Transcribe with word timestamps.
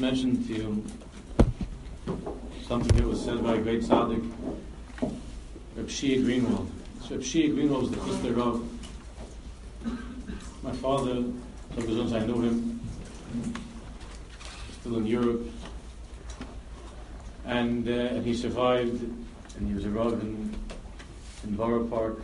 once 0.00 0.22
mentioned 0.22 0.46
to 0.46 0.54
you 0.54 0.84
something 2.66 2.96
that 2.96 3.06
was 3.06 3.22
said 3.22 3.42
by 3.42 3.56
a 3.56 3.58
great 3.60 3.82
tzaddik, 3.82 4.24
Reb 5.76 5.88
Shia 5.88 6.24
Greenwald. 6.24 6.68
So 7.02 7.16
Reb 7.16 7.20
Shia 7.20 7.54
Greenwald 7.54 7.82
was 7.82 7.90
the 7.90 7.96
Chuster 7.96 8.32
Rav. 8.32 8.62
My 10.62 10.72
father, 10.72 11.24
besonders 11.76 12.12
I 12.14 12.24
know 12.24 12.40
him, 12.40 12.80
still 14.80 14.96
in 14.96 15.06
Europe, 15.06 15.46
and, 17.44 17.86
uh, 17.86 17.92
and 17.92 18.24
he 18.24 18.34
survived, 18.34 19.02
and 19.02 19.68
he 19.68 19.74
was 19.74 19.84
a 19.84 19.90
Rav 19.90 20.12
in, 20.14 20.54
in 21.44 21.56
Borough 21.56 21.86
Park. 21.86 22.20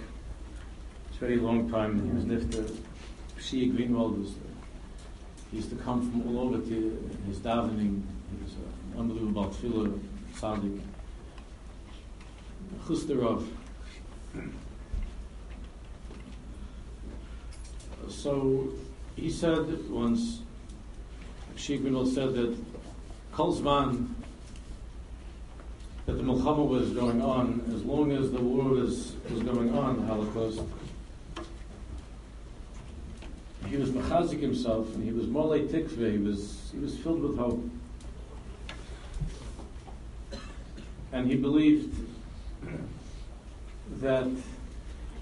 It's 1.08 1.16
a 1.18 1.20
very 1.20 1.36
long 1.36 1.70
time, 1.70 1.98
and 1.98 2.08
he 2.08 2.16
was 2.16 2.24
nifter. 2.24 2.74
Shia 3.38 3.70
Greenwald 3.74 4.18
was 4.18 4.34
he 5.50 5.58
used 5.58 5.70
to 5.70 5.76
come 5.76 6.10
from 6.10 6.36
all 6.36 6.48
over 6.48 6.58
to 6.58 7.05
his 7.26 7.38
davening. 7.38 8.02
He 8.30 8.42
was 8.42 8.54
unbelievable 8.98 9.46
tefillah, 9.46 10.00
tzaddik. 10.34 10.80
Chusterov. 12.86 13.46
So 18.08 18.68
he 19.16 19.30
said 19.30 19.88
once, 19.90 20.40
Shigrinol 21.56 22.12
said 22.12 22.34
that 22.34 22.56
Kolzman, 23.32 24.08
that 26.06 26.12
the 26.12 26.22
Milchama 26.22 26.66
was 26.66 26.92
going 26.92 27.20
on, 27.20 27.64
as 27.74 27.82
long 27.82 28.12
as 28.12 28.30
the 28.30 28.40
war 28.40 28.64
was, 28.64 29.14
was 29.30 29.42
going 29.42 29.76
on, 29.76 30.00
the 30.00 30.06
Holocaust, 30.06 30.60
he 33.66 33.76
was 33.76 33.90
machazik 33.90 34.40
himself, 34.40 34.94
and 34.94 35.04
he 35.04 35.12
was 35.12 35.26
molei 35.26 35.68
tikve. 35.68 36.12
He 36.12 36.18
was 36.18 36.70
he 36.72 36.78
was 36.78 36.96
filled 36.98 37.22
with 37.22 37.36
hope, 37.38 37.62
and 41.12 41.26
he 41.26 41.36
believed 41.36 41.94
that 44.00 44.28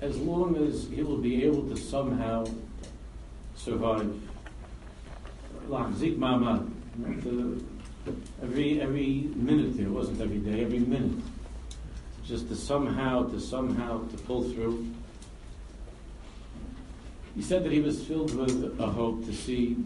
as 0.01 0.19
long 0.19 0.57
as 0.57 0.89
he 0.89 1.03
will 1.03 1.19
be 1.19 1.45
able 1.45 1.69
to 1.69 1.77
somehow 1.77 2.45
survive, 3.57 4.15
mama, 5.69 6.67
every 8.43 8.81
every 8.81 9.31
minute. 9.35 9.79
It 9.79 9.89
wasn't 9.89 10.21
every 10.21 10.39
day, 10.39 10.63
every 10.65 10.81
minute. 10.81 11.23
Just 12.25 12.49
to 12.49 12.57
somehow, 12.57 13.29
to 13.29 13.41
somehow, 13.41 14.07
to 14.09 14.17
pull 14.19 14.45
through 14.51 14.87
he 17.35 17.43
said 17.43 17.65
that 17.65 17.73
he 17.73 17.81
was 17.81 18.05
filled 18.05 18.35
with 18.35 18.79
a 18.81 18.87
hope 18.87 19.25
to 19.27 19.33
see 19.33 19.77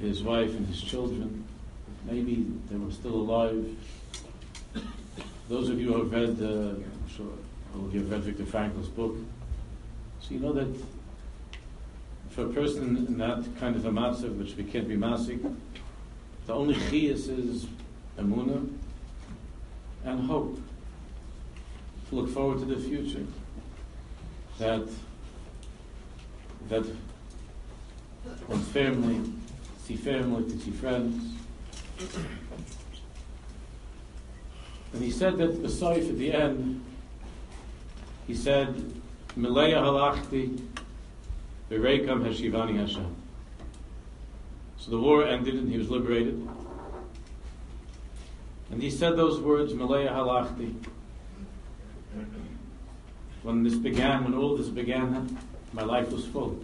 his 0.00 0.22
wife 0.22 0.50
and 0.50 0.66
his 0.66 0.80
children. 0.80 1.44
Maybe 2.04 2.46
they 2.70 2.76
were 2.76 2.90
still 2.90 3.14
alive. 3.14 3.66
Those 5.48 5.68
of 5.68 5.80
you 5.80 5.92
who 5.92 5.98
have 6.02 6.12
read, 6.12 6.42
uh, 6.42 6.74
I'm 6.74 7.08
sure 7.08 7.26
you 7.92 8.00
have 8.00 8.10
read 8.10 8.22
Viktor 8.22 8.46
Frankl's 8.46 8.88
book, 8.88 9.16
so 10.20 10.34
you 10.34 10.40
know 10.40 10.52
that 10.52 10.74
for 12.30 12.46
a 12.46 12.48
person 12.48 12.96
in 13.08 13.18
that 13.18 13.44
kind 13.58 13.76
of 13.76 13.84
a 13.86 13.90
matzav, 13.90 14.36
which 14.38 14.56
we 14.56 14.64
can't 14.64 14.88
be 14.88 14.96
masik, 14.96 15.40
the 16.46 16.54
only 16.54 16.74
chiyas 16.74 17.28
is 17.28 17.66
emuna 18.18 18.68
and 20.04 20.20
hope 20.26 20.58
to 22.08 22.14
look 22.14 22.28
forward 22.30 22.58
to 22.58 22.64
the 22.64 22.76
future. 22.76 23.24
That 24.58 24.88
that 26.68 26.84
when 28.46 28.60
family, 28.60 29.20
see 29.84 29.96
family, 29.96 30.50
to 30.50 30.58
see 30.58 30.70
friends. 30.70 31.34
And 34.92 35.02
he 35.02 35.10
said 35.10 35.36
that 35.38 35.62
the 35.62 35.68
at 35.90 36.18
the 36.18 36.32
end, 36.32 36.84
he 38.26 38.34
said, 38.34 38.74
Milaya 39.36 39.76
halachti, 39.76 40.60
Berekam 41.70 42.22
hashivani 42.26 42.78
Hashem. 42.80 43.14
So 44.78 44.90
the 44.90 44.98
war 44.98 45.26
ended 45.26 45.54
and 45.54 45.70
he 45.70 45.78
was 45.78 45.90
liberated. 45.90 46.48
And 48.70 48.82
he 48.82 48.90
said 48.90 49.16
those 49.16 49.40
words, 49.40 49.72
Milaya 49.72 50.10
halachti. 50.10 50.74
When 53.42 53.62
this 53.62 53.74
began, 53.74 54.24
when 54.24 54.34
all 54.34 54.56
this 54.56 54.68
began, 54.68 55.38
my 55.72 55.82
life 55.82 56.10
was 56.10 56.26
full. 56.26 56.58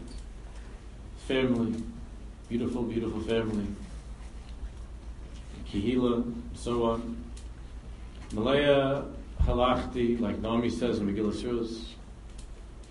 Family, 1.26 1.82
beautiful, 2.48 2.82
beautiful 2.82 3.20
family. 3.20 3.66
Kihila, 5.70 6.32
so 6.54 6.84
on. 6.84 7.16
Malaya 8.32 9.04
halachti, 9.42 10.20
like 10.20 10.38
Naomi 10.38 10.70
says 10.70 10.98
in 10.98 11.06
Megillah 11.06 11.32
Suros. 11.32 11.84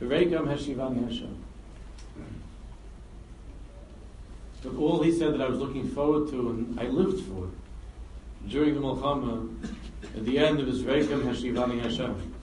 V'reigam 0.01 0.47
hashivani 0.47 1.05
Hashem. 1.07 1.43
But 4.63 4.75
all 4.75 5.01
he 5.01 5.11
said 5.11 5.33
that 5.33 5.41
I 5.41 5.49
was 5.49 5.59
looking 5.59 5.87
forward 5.89 6.29
to 6.29 6.49
and 6.49 6.79
I 6.79 6.85
lived 6.85 7.25
for 7.25 7.49
during 8.47 8.75
the 8.75 8.81
Mulchama, 8.81 9.49
at 10.15 10.25
the 10.25 10.37
end 10.37 10.59
of 10.59 10.67
his 10.67 10.83
Reikam 10.83 11.23
Hashivani 11.23 11.81
Hashem, 11.81 12.33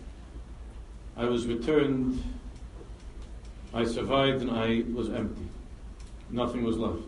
I 1.16 1.24
was 1.24 1.46
returned 1.46 2.22
I 3.74 3.84
survived 3.84 4.42
and 4.42 4.50
I 4.50 4.82
was 4.92 5.10
empty. 5.10 5.46
Nothing 6.30 6.64
was 6.64 6.76
left. 6.76 7.02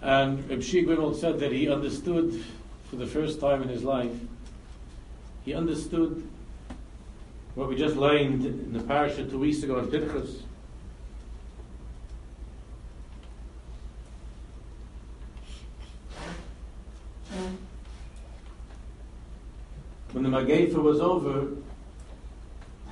And 0.00 0.48
Reb 0.50 0.60
Shigwimel 0.60 1.14
said 1.14 1.38
that 1.40 1.52
he 1.52 1.68
understood 1.68 2.44
for 2.90 2.96
the 2.96 3.06
first 3.06 3.40
time 3.40 3.62
in 3.62 3.68
his 3.68 3.84
life, 3.84 4.10
he 5.44 5.54
understood 5.54 6.28
what 7.54 7.68
we 7.68 7.76
just 7.76 7.96
learned 7.96 8.44
in 8.44 8.72
the 8.72 8.82
parasha 8.82 9.24
two 9.24 9.38
weeks 9.38 9.62
ago 9.62 9.78
in 9.78 9.86
Pinchas. 9.88 10.42
When 20.12 20.24
the 20.24 20.28
Magefa 20.28 20.74
was 20.74 21.00
over, 21.00 21.48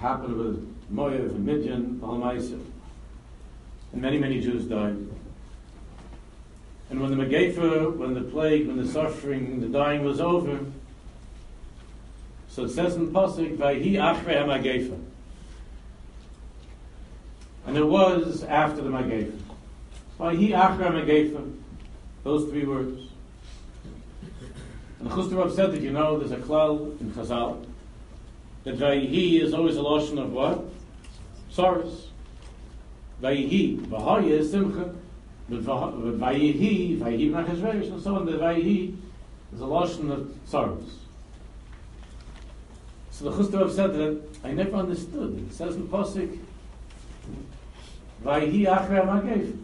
happened 0.00 0.36
with 0.36 0.90
Moav 0.92 1.30
and 1.30 1.44
Midian, 1.44 2.00
Balamaisa. 2.02 2.58
And 3.92 4.02
many, 4.02 4.18
many 4.18 4.40
Jews 4.40 4.64
died. 4.64 4.96
And 6.88 7.00
when 7.00 7.16
the 7.16 7.24
Megefa, 7.24 7.94
when 7.96 8.14
the 8.14 8.22
plague, 8.22 8.66
when 8.66 8.76
the 8.76 8.88
suffering, 8.88 9.60
the 9.60 9.68
dying 9.68 10.02
was 10.02 10.20
over, 10.20 10.58
so 12.48 12.64
it 12.64 12.70
says 12.70 12.96
in 12.96 13.12
Pasuk, 13.12 13.58
Vayhi 13.58 13.92
Achrei 13.92 14.36
HaMagefa. 14.36 14.98
And 17.66 17.76
it 17.76 17.86
was 17.86 18.42
after 18.44 18.80
the 18.80 18.90
Magefa. 18.90 19.38
Vayhi 20.18 20.50
Achrei 20.50 20.90
HaMagefa. 20.90 21.56
Those 22.24 22.50
three 22.50 22.64
words. 22.64 23.02
And 24.98 25.10
the 25.10 25.14
Chuster 25.14 25.50
said 25.54 25.72
that, 25.72 25.80
you 25.80 25.92
know, 25.92 26.18
there's 26.18 26.32
a 26.32 26.36
klal 26.36 27.00
in 27.00 27.12
Chazal 27.12 27.69
that 28.64 28.78
Vayihi 28.78 29.40
is 29.40 29.54
always 29.54 29.76
a 29.76 29.82
lotion 29.82 30.18
of 30.18 30.32
what? 30.32 30.64
Sorrows. 31.50 32.08
Vayihi, 33.22 33.78
Vahaya 33.86 34.30
is 34.30 34.50
Simcha, 34.50 34.94
but 35.48 35.62
Vayihi, 35.62 36.98
Vayihi 36.98 37.30
Machashvesh, 37.30 37.92
and 37.92 38.02
so 38.02 38.16
on, 38.16 38.26
the 38.26 38.32
Vayihi 38.32 38.96
is 39.52 39.60
a 39.60 39.66
lotion 39.66 40.10
of 40.10 40.32
sorrows. 40.46 41.00
So 43.10 43.30
the 43.30 43.42
Chustav 43.42 43.74
said 43.74 43.92
that 43.94 44.22
I 44.44 44.52
never 44.52 44.76
understood. 44.76 45.46
It 45.50 45.54
says 45.54 45.76
in 45.76 45.88
Posik, 45.88 46.38
Vayihi 48.24 48.66
Achre 48.66 49.04
Amagev. 49.04 49.56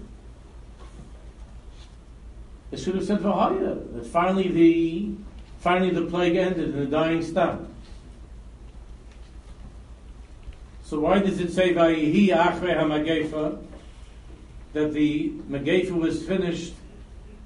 It 2.73 2.79
should 2.79 2.97
have 2.97 3.05
said 3.05 3.21
Vahaya, 3.21 3.95
that 3.95 4.07
finally 4.07 4.49
the 4.49 5.15
finally 5.61 5.91
the 5.91 6.03
plague 6.03 6.37
ended 6.37 6.75
and 6.75 6.83
the 6.83 6.87
dying 6.87 7.23
stopped. 7.23 7.66
So 10.87 11.01
why 11.01 11.19
does 11.19 11.41
it 11.41 11.51
say 11.53 11.75
Vayihi 11.75 12.29
Achre 12.29 12.77
HaMagefa? 12.77 13.61
That 14.73 14.93
the 14.93 15.31
Magefa 15.51 15.91
was 15.91 16.25
finished. 16.25 16.75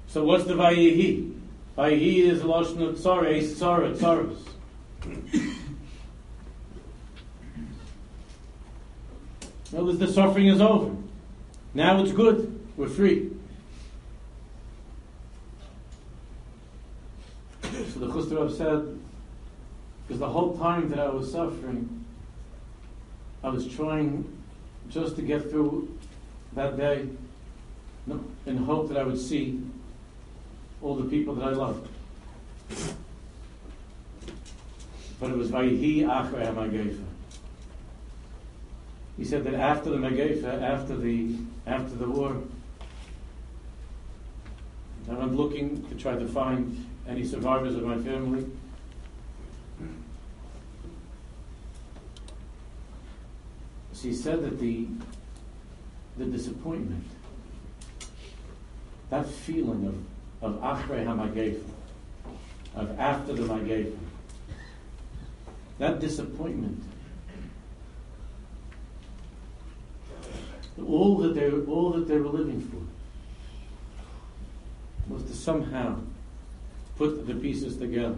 So 0.05 0.23
what's 0.23 0.43
the 0.43 0.53
Vayihi? 0.53 1.39
Vayihi 1.75 2.17
is 2.25 2.43
Lashon 2.43 2.87
of 2.87 2.97
Tzara, 2.97 3.39
Tzara, 3.41 3.95
Tzaras. 3.97 4.37
In 9.73 9.97
the 9.97 10.07
suffering 10.07 10.45
is 10.45 10.61
over. 10.61 10.95
Now 11.73 11.99
it's 12.03 12.11
good. 12.11 12.59
We're 12.77 12.89
free. 12.89 13.31
So 17.63 17.99
the 18.01 18.13
Chuster 18.13 18.49
said, 18.55 18.99
because 20.05 20.19
the 20.19 20.29
whole 20.29 20.55
time 20.57 20.89
that 20.89 20.99
I 20.99 21.09
was 21.09 21.31
suffering, 21.31 22.00
I 23.43 23.49
was 23.49 23.67
trying 23.67 24.25
just 24.89 25.15
to 25.15 25.21
get 25.21 25.49
through 25.49 25.97
that 26.53 26.77
day. 26.77 27.07
in 28.45 28.57
hope 28.57 28.89
that 28.89 28.97
I 28.97 29.03
would 29.03 29.19
see 29.19 29.61
all 30.81 30.95
the 30.95 31.09
people 31.09 31.35
that 31.35 31.47
I 31.47 31.51
loved. 31.51 31.87
But 35.19 35.31
it 35.31 35.37
was 35.37 35.49
Vayihi 35.49 36.01
Achrei 36.01 36.51
HaMagefa. 36.51 37.03
He 39.17 39.25
said 39.25 39.43
that 39.43 39.53
after 39.53 39.91
the 39.91 39.97
Magefa, 39.97 40.61
after 40.61 40.95
the 40.97 41.35
after 41.67 41.95
the 41.95 42.09
war, 42.09 42.35
I 45.09 45.13
went 45.13 45.35
looking 45.35 45.87
to 45.89 45.95
try 45.95 46.15
to 46.15 46.27
find 46.27 46.87
any 47.07 47.23
survivors 47.23 47.75
of 47.75 47.83
my 47.83 47.97
family. 47.97 48.45
So 54.01 54.07
he 54.07 54.15
said 54.15 54.41
that 54.41 54.59
the 54.59 54.87
the 56.17 56.25
disappointment, 56.25 57.05
that 59.11 59.27
feeling 59.27 59.85
of 60.41 60.55
of 60.55 60.59
Achrei 60.59 61.05
HaMagefa, 61.05 61.61
of 62.73 62.99
after 62.99 63.33
the 63.33 63.43
Magefa, 63.43 63.95
that 65.77 65.99
disappointment 65.99 66.81
all 70.83 71.17
that 71.19 71.35
they 71.35 71.51
all 71.51 71.91
that 71.91 72.07
they 72.07 72.17
were 72.17 72.29
living 72.29 72.59
for 72.59 72.81
was 75.13 75.21
to 75.25 75.33
somehow 75.33 75.99
put 76.97 77.27
the 77.27 77.35
pieces 77.35 77.77
together 77.77 78.17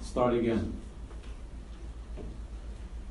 start 0.00 0.34
again. 0.34 0.81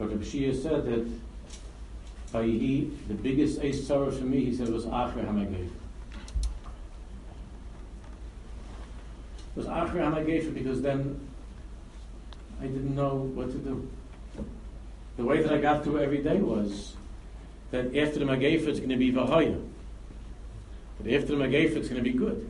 But 0.02 0.20
the 0.20 0.26
Shia 0.26 0.60
said 0.60 0.86
that 0.86 2.44
he, 2.44 2.92
the 3.08 3.14
biggest 3.14 3.62
ace 3.62 3.86
sorrow 3.86 4.10
for 4.10 4.24
me, 4.24 4.46
he 4.46 4.56
said, 4.56 4.70
was 4.70 4.86
Hamagefa. 4.86 5.70
It 9.46 9.56
was 9.56 9.68
Achre 9.68 9.98
Hamagefa 9.98 10.54
because 10.56 10.82
then 10.82 11.20
I 12.60 12.64
didn't 12.64 12.96
know 12.96 13.16
what 13.36 13.52
to 13.52 13.58
do 13.58 13.88
the 15.18 15.24
way 15.24 15.44
that 15.44 15.54
I 15.54 15.60
got 15.60 15.84
through 15.84 16.00
every 16.00 16.24
day 16.24 16.38
was 16.38 16.96
that 17.70 17.96
after 17.96 18.18
the 18.18 18.26
Magefa 18.26 18.68
it's 18.68 18.80
going 18.80 18.90
to 18.90 18.98
be 18.98 19.12
Vahaya. 19.12 19.64
But 20.98 21.14
after 21.14 21.36
the 21.36 21.44
Magefa 21.44 21.76
it's 21.76 21.90
going 21.90 22.04
to 22.04 22.10
be 22.10 22.18
good. 22.18 22.50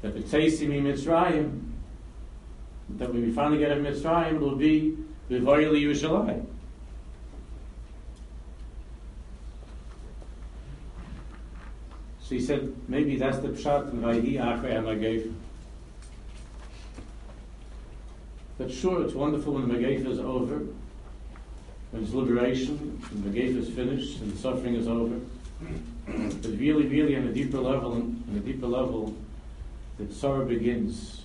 That 0.00 0.14
the 0.14 0.20
Tzeisimi 0.20 0.82
Mitzrayim, 0.82 1.71
that 2.98 3.12
when 3.12 3.22
we 3.22 3.32
finally 3.32 3.58
get 3.58 3.72
a 3.72 3.76
Mitzrayim, 3.76 4.34
it 4.34 4.40
will 4.40 4.56
be 4.56 4.96
Vahaya 5.30 5.72
Yerushalayim. 5.72 6.46
So 12.20 12.34
he 12.36 12.40
said, 12.40 12.74
maybe 12.88 13.16
that's 13.16 13.38
the 13.38 13.48
pshat 13.48 13.92
in 13.92 14.00
Vayihi 14.00 14.34
Achrei 14.34 14.72
HaMagefa. 14.72 15.34
But 18.58 18.70
sure, 18.70 19.02
it's 19.02 19.14
wonderful 19.14 19.54
when 19.54 19.68
the 19.68 19.74
Megafa 19.74 20.06
is 20.06 20.18
over, 20.18 20.60
when 21.90 22.02
it's 22.04 22.12
liberation, 22.12 23.02
when 23.10 23.32
the 23.32 23.40
Megafa 23.40 23.56
is 23.56 23.68
finished 23.70 24.20
and 24.20 24.32
the 24.32 24.38
suffering 24.38 24.76
is 24.76 24.86
over. 24.86 25.18
but 26.06 26.50
really, 26.58 26.86
really, 26.86 27.16
on 27.16 27.26
a 27.26 27.32
deeper 27.32 27.58
level, 27.58 27.92
on 27.92 28.24
a 28.36 28.40
deeper 28.40 28.66
level, 28.66 29.14
that 29.98 30.12
sorrow 30.12 30.44
begins 30.44 31.21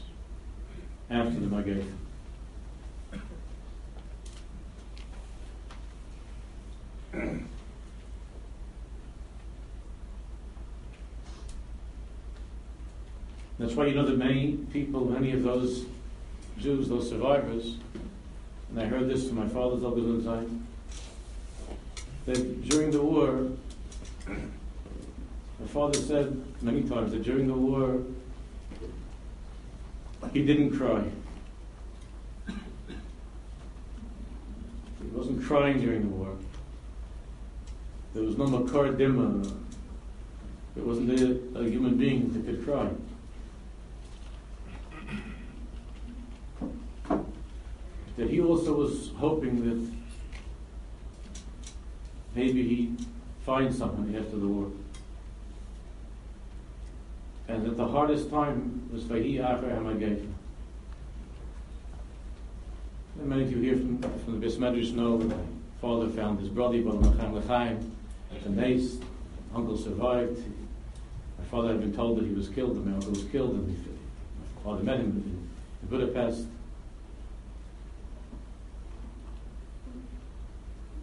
after 1.09 1.39
the 1.39 1.47
Megafa. 1.47 1.85
That's 13.59 13.73
why 13.73 13.87
you 13.87 13.95
know 13.95 14.05
that 14.05 14.17
many 14.17 14.53
people, 14.71 15.05
many 15.05 15.31
of 15.31 15.43
those 15.43 15.85
Jews, 16.59 16.89
those 16.89 17.09
survivors, 17.09 17.77
and 18.69 18.79
I 18.79 18.85
heard 18.85 19.09
this 19.09 19.27
from 19.27 19.37
my 19.37 19.47
father's 19.47 19.83
Al 19.83 19.95
that 22.25 22.69
during 22.69 22.91
the 22.91 23.01
war, 23.01 23.47
my 24.27 25.67
father 25.67 25.97
said 25.97 26.43
many 26.61 26.83
times 26.83 27.13
that 27.13 27.23
during 27.23 27.47
the 27.47 27.53
war, 27.53 28.01
he 30.33 30.45
didn't 30.45 30.77
cry. 30.77 31.03
He 32.47 32.53
wasn't 35.13 35.43
crying 35.43 35.79
during 35.79 36.01
the 36.01 36.07
war. 36.07 36.35
There 38.13 38.23
was 38.23 38.37
no 38.37 38.47
makar 38.47 38.93
dima. 38.93 39.43
There 40.75 40.83
wasn't 40.83 41.19
a, 41.19 41.59
a 41.59 41.63
human 41.63 41.97
being 41.97 42.33
that 42.33 42.45
could 42.45 42.63
cry. 42.63 42.89
that 48.17 48.31
he 48.31 48.41
also 48.41 48.73
was 48.73 49.11
hoping 49.17 49.63
that 49.63 49.91
maybe 52.35 52.63
he'd 52.67 53.05
find 53.45 53.73
someone 53.73 54.13
after 54.15 54.37
the 54.37 54.47
war. 54.47 54.71
And 57.47 57.65
that 57.65 57.77
the 57.77 57.87
hardest 57.87 58.29
time 58.29 58.89
was 58.91 59.03
Vahi 59.03 59.35
Acher 59.35 59.71
Hamagefa. 59.77 60.33
Many 63.23 63.43
of 63.43 63.51
you 63.51 63.57
here 63.61 63.75
from, 63.75 64.01
from 64.01 64.39
the 64.39 64.45
Bismedrish 64.45 64.93
know 64.93 65.17
that 65.17 65.27
my 65.27 65.43
father 65.81 66.07
found 66.09 66.39
his 66.39 66.49
brother, 66.49 66.81
Baal 66.81 66.97
Macham 66.97 67.41
Lechaim, 67.41 67.89
the 68.43 68.49
nace. 68.49 68.97
Uncle 69.55 69.77
survived. 69.77 70.43
My 71.39 71.45
father 71.45 71.69
had 71.69 71.79
been 71.79 71.95
told 71.95 72.19
that 72.19 72.25
he 72.25 72.33
was 72.33 72.49
killed, 72.49 72.75
and 72.75 72.85
my 72.85 72.93
uncle 72.93 73.11
was 73.11 73.23
killed, 73.25 73.51
and 73.51 73.67
my 73.67 74.61
father 74.63 74.83
met 74.83 74.97
him 74.97 75.47
in 75.81 75.87
Budapest. 75.89 76.45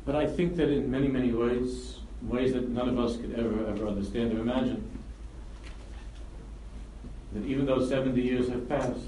But 0.05 0.15
I 0.15 0.27
think 0.27 0.57
that 0.57 0.69
in 0.69 0.91
many, 0.91 1.09
many 1.09 1.33
ways, 1.33 1.99
ways 2.23 2.53
that 2.53 2.69
none 2.69 2.89
of 2.89 2.99
us 2.99 3.17
could 3.17 3.35
ever, 3.35 3.67
ever 3.67 3.89
understand 3.89 4.35
or 4.35 4.41
imagine, 4.41 4.94
that 7.35 7.45
even 7.45 7.67
though 7.67 7.85
70 7.85 8.21
years 8.21 8.49
have 8.49 8.69
passed, 8.69 9.01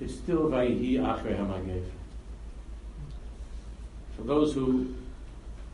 it's 0.00 0.14
still 0.14 0.48
Vayihi 0.48 0.94
Achrei 0.94 1.36
Hamagev. 1.36 1.84
For 4.16 4.22
those 4.22 4.54
who 4.54 4.94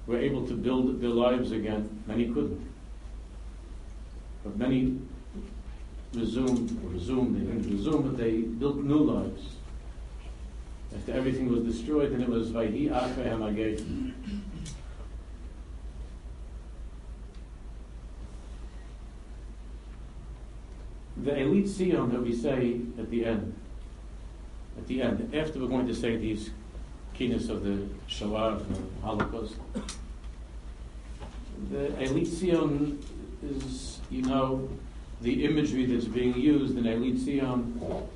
were 0.06 0.18
able 0.18 0.46
to 0.46 0.54
build 0.54 1.00
their 1.00 1.10
lives 1.10 1.52
again, 1.52 2.02
many 2.06 2.26
couldn't. 2.28 2.70
But 4.42 4.56
many 4.56 4.98
resumed, 6.14 6.78
or 6.84 6.90
resumed, 6.90 7.36
they 7.36 7.40
didn't 7.40 7.70
resume, 7.70 8.02
but 8.02 8.16
they 8.16 8.42
built 8.42 8.76
new 8.76 8.98
lives 8.98 9.56
after 10.94 11.12
everything 11.12 11.50
was 11.50 11.64
destroyed, 11.64 12.12
and 12.12 12.22
it 12.22 12.28
was 12.28 12.50
Vayhi 12.50 12.88
Achrei 12.90 13.28
Hamagef. 13.28 13.84
The 21.24 21.40
Eli 21.40 21.62
Tziyon 21.62 22.12
that 22.12 22.22
we 22.22 22.34
say 22.34 22.80
at 22.98 23.10
the 23.10 23.24
end, 23.24 23.54
at 24.76 24.86
the 24.86 25.00
end, 25.00 25.34
after 25.34 25.58
we're 25.58 25.68
going 25.68 25.86
to 25.86 25.94
say 25.94 26.16
these 26.16 26.50
keenness 27.14 27.48
of 27.48 27.64
the 27.64 27.88
Shoah 28.06 28.58
and 28.58 28.76
the 28.76 28.80
Holocaust, 29.02 29.54
the 31.70 31.86
Eli 32.02 32.24
Tziyon 32.24 33.02
is, 33.42 34.00
you 34.10 34.22
know, 34.22 34.68
the 35.22 35.44
imagery 35.46 35.86
that's 35.86 36.04
being 36.04 36.36
used 36.36 36.76
in 36.76 36.86
Eli 36.86 37.12
Tziyon 37.12 38.06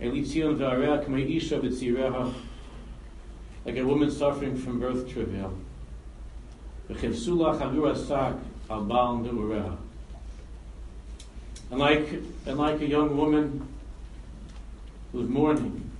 Eli 0.00 0.20
Tziyon 0.20 0.56
v'areach 0.56 2.34
like 3.64 3.76
a 3.76 3.84
woman 3.84 4.10
suffering 4.10 4.56
from 4.56 4.80
birth 4.80 5.08
travail. 5.08 5.54
And 11.70 11.80
like, 11.80 12.08
and 12.46 12.58
like 12.58 12.80
a 12.80 12.86
young 12.86 13.16
woman 13.16 13.66
who's 15.12 15.28
mourning, 15.28 15.90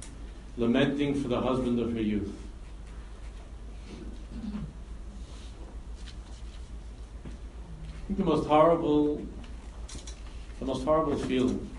lamenting 0.56 1.21
for 1.21 1.28
the 1.28 1.40
husband 1.40 1.78
of 1.80 1.92
her 1.92 2.00
youth. 2.00 2.33
I 8.04 8.06
think 8.06 8.18
the 8.18 8.25
most 8.25 8.47
horrible, 8.47 9.23
the 10.59 10.66
most 10.66 10.85
horrible 10.85 11.16
feeling 11.16 11.71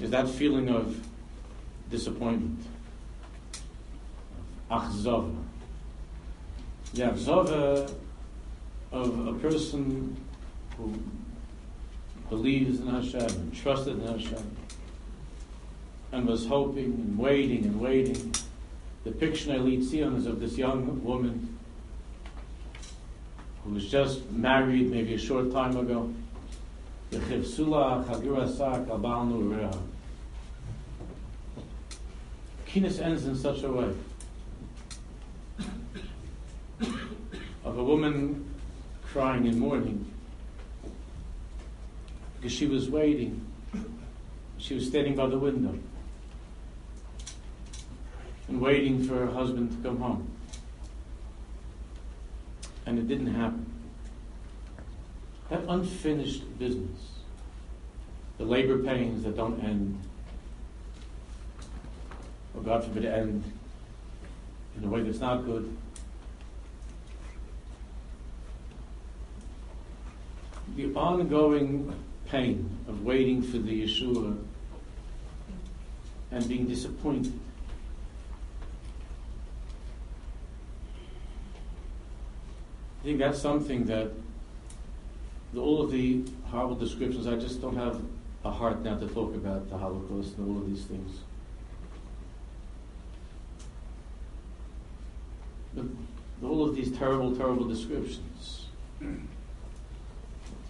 is 0.00 0.10
that 0.10 0.28
feeling 0.28 0.68
of 0.68 0.96
disappointment. 1.90 2.58
Achzava. 4.70 5.34
The 6.94 7.02
achzava 7.02 7.94
of 8.90 9.26
a 9.26 9.32
person 9.34 10.16
who 10.76 10.92
believes 12.28 12.80
in 12.80 12.88
Hashem 12.88 13.20
and 13.20 13.54
trusted 13.54 14.00
in 14.00 14.06
Hashem. 14.06 14.56
and 16.12 16.26
was 16.26 16.46
hoping 16.46 16.84
and 16.84 17.18
waiting 17.18 17.64
and 17.64 17.80
waiting. 17.80 18.34
The 19.04 19.12
picture 19.12 19.52
I 19.52 19.56
lead 19.56 19.88
Sion 19.88 20.14
is 20.14 20.26
of 20.26 20.40
this 20.40 20.58
young 20.58 21.02
woman 21.02 21.58
who 23.64 23.70
was 23.72 23.88
just 23.88 24.30
married 24.30 24.90
maybe 24.90 25.14
a 25.14 25.18
short 25.18 25.50
time 25.50 25.76
ago. 25.76 26.12
Kinnis 32.66 33.00
ends 33.00 33.26
in 33.26 33.36
such 33.36 33.62
a 33.62 33.70
way 33.70 33.92
of 37.64 37.78
a 37.78 37.84
woman 37.84 38.48
crying 39.04 39.46
in 39.46 39.58
mourning 39.58 40.11
because 42.42 42.56
she 42.58 42.66
was 42.66 42.90
waiting. 42.90 43.46
She 44.58 44.74
was 44.74 44.88
standing 44.88 45.14
by 45.14 45.26
the 45.28 45.38
window 45.38 45.78
and 48.48 48.60
waiting 48.60 49.04
for 49.04 49.14
her 49.14 49.30
husband 49.30 49.70
to 49.70 49.88
come 49.88 50.00
home. 50.00 50.28
And 52.84 52.98
it 52.98 53.06
didn't 53.06 53.32
happen. 53.32 53.64
That 55.50 55.62
unfinished 55.68 56.58
business, 56.58 56.98
the 58.38 58.44
labor 58.44 58.78
pains 58.82 59.22
that 59.22 59.36
don't 59.36 59.62
end, 59.62 60.00
or 62.56 62.62
God 62.62 62.82
forbid 62.82 63.04
end 63.04 63.44
in 64.76 64.84
a 64.84 64.88
way 64.88 65.02
that's 65.02 65.20
not 65.20 65.44
good. 65.44 65.76
The 70.74 70.92
ongoing 70.94 71.94
pain 72.32 72.78
of 72.88 73.04
waiting 73.04 73.42
for 73.42 73.58
the 73.58 73.84
Yeshua 73.84 74.38
and 76.30 76.48
being 76.48 76.66
disappointed. 76.66 77.38
I 83.00 83.04
think 83.04 83.18
that's 83.18 83.38
something 83.38 83.84
that 83.84 84.12
all 85.54 85.82
of 85.82 85.90
the 85.90 86.24
horrible 86.46 86.76
descriptions, 86.76 87.26
I 87.26 87.36
just 87.36 87.60
don't 87.60 87.76
have 87.76 88.00
a 88.46 88.50
heart 88.50 88.80
now 88.80 88.96
to 88.96 89.06
talk 89.08 89.34
about 89.34 89.68
the 89.68 89.76
Holocaust 89.76 90.38
and 90.38 90.48
all 90.48 90.62
of 90.62 90.70
these 90.70 90.84
things. 90.84 91.18
But 95.74 95.84
all 96.42 96.66
of 96.66 96.74
these 96.74 96.96
terrible, 96.96 97.36
terrible 97.36 97.64
descriptions, 97.64 98.68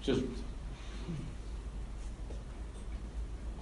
just 0.03 0.23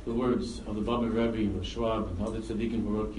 the 0.04 0.12
words 0.12 0.60
of 0.66 0.74
the 0.74 0.80
Baba 0.80 1.06
Rebbe 1.06 1.36
and 1.36 1.66
Schwab 1.66 2.08
and 2.08 2.26
other 2.26 2.40
tzaddikim 2.40 2.84
wrote 2.86 3.16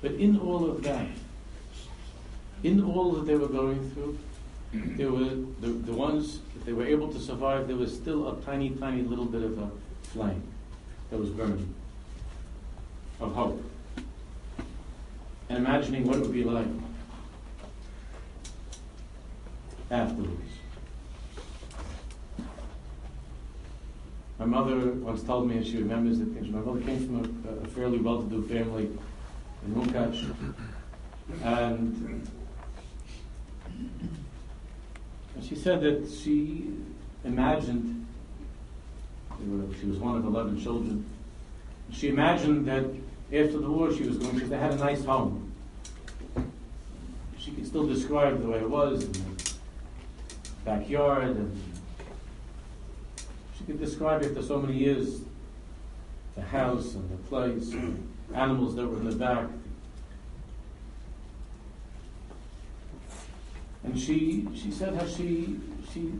But 0.00 0.12
in 0.12 0.38
all 0.38 0.70
of 0.70 0.82
that, 0.84 1.08
in 2.62 2.82
all 2.82 3.12
that 3.12 3.26
they 3.26 3.36
were 3.36 3.48
going 3.48 3.90
through, 3.90 4.18
there 4.72 5.10
were 5.10 5.36
the, 5.60 5.68
the 5.68 5.92
ones 5.92 6.40
that 6.54 6.64
they 6.64 6.72
were 6.72 6.86
able 6.86 7.12
to 7.12 7.18
survive, 7.18 7.66
there 7.66 7.76
was 7.76 7.94
still 7.94 8.28
a 8.28 8.40
tiny, 8.42 8.70
tiny 8.70 9.02
little 9.02 9.26
bit 9.26 9.42
of 9.42 9.58
a 9.58 9.70
flame 10.04 10.42
that 11.10 11.18
was 11.18 11.30
burning 11.30 11.74
of 13.20 13.34
hope. 13.34 13.62
And 15.48 15.58
imagining 15.58 16.06
what 16.06 16.16
it 16.16 16.22
would 16.22 16.32
be 16.32 16.44
like 16.44 16.66
afterwards. 19.90 20.51
My 24.42 24.48
mother 24.48 24.90
once 24.94 25.22
told 25.22 25.48
me, 25.48 25.58
and 25.58 25.64
she 25.64 25.76
remembers 25.76 26.18
it, 26.18 26.50
my 26.50 26.58
mother 26.58 26.80
came 26.80 26.98
from 27.06 27.44
a, 27.46 27.62
a 27.62 27.66
fairly 27.68 27.98
well-to-do 27.98 28.42
family 28.48 28.90
in 29.64 29.72
Munkac, 29.72 30.34
and 31.44 32.28
she 35.40 35.54
said 35.54 35.80
that 35.82 36.10
she 36.10 36.72
imagined, 37.22 38.04
she 39.80 39.86
was 39.86 39.98
one 39.98 40.16
of 40.16 40.24
11 40.24 40.60
children, 40.60 41.06
she 41.92 42.08
imagined 42.08 42.66
that 42.66 42.84
after 43.32 43.58
the 43.58 43.70
war 43.70 43.94
she 43.94 44.02
was 44.02 44.18
going, 44.18 44.34
because 44.34 44.50
they 44.50 44.58
had 44.58 44.72
a 44.72 44.76
nice 44.78 45.04
home. 45.04 45.52
She 47.38 47.52
could 47.52 47.66
still 47.68 47.86
describe 47.86 48.42
the 48.42 48.48
way 48.48 48.58
it 48.58 48.68
was, 48.68 49.08
backyard, 50.64 51.36
and 51.36 51.71
she 53.62 53.72
could 53.72 53.80
describe 53.80 54.22
after 54.22 54.42
so 54.42 54.60
many 54.60 54.76
years 54.76 55.20
the 56.34 56.42
house 56.42 56.94
and 56.94 57.10
the 57.10 57.16
place, 57.28 57.72
and 57.72 58.08
animals 58.34 58.74
that 58.74 58.86
were 58.86 58.96
in 58.96 59.08
the 59.08 59.16
back, 59.16 59.46
And 63.84 63.98
she, 63.98 64.48
she 64.54 64.70
said 64.70 64.94
how 64.94 65.06
she, 65.06 65.58
she, 65.92 66.12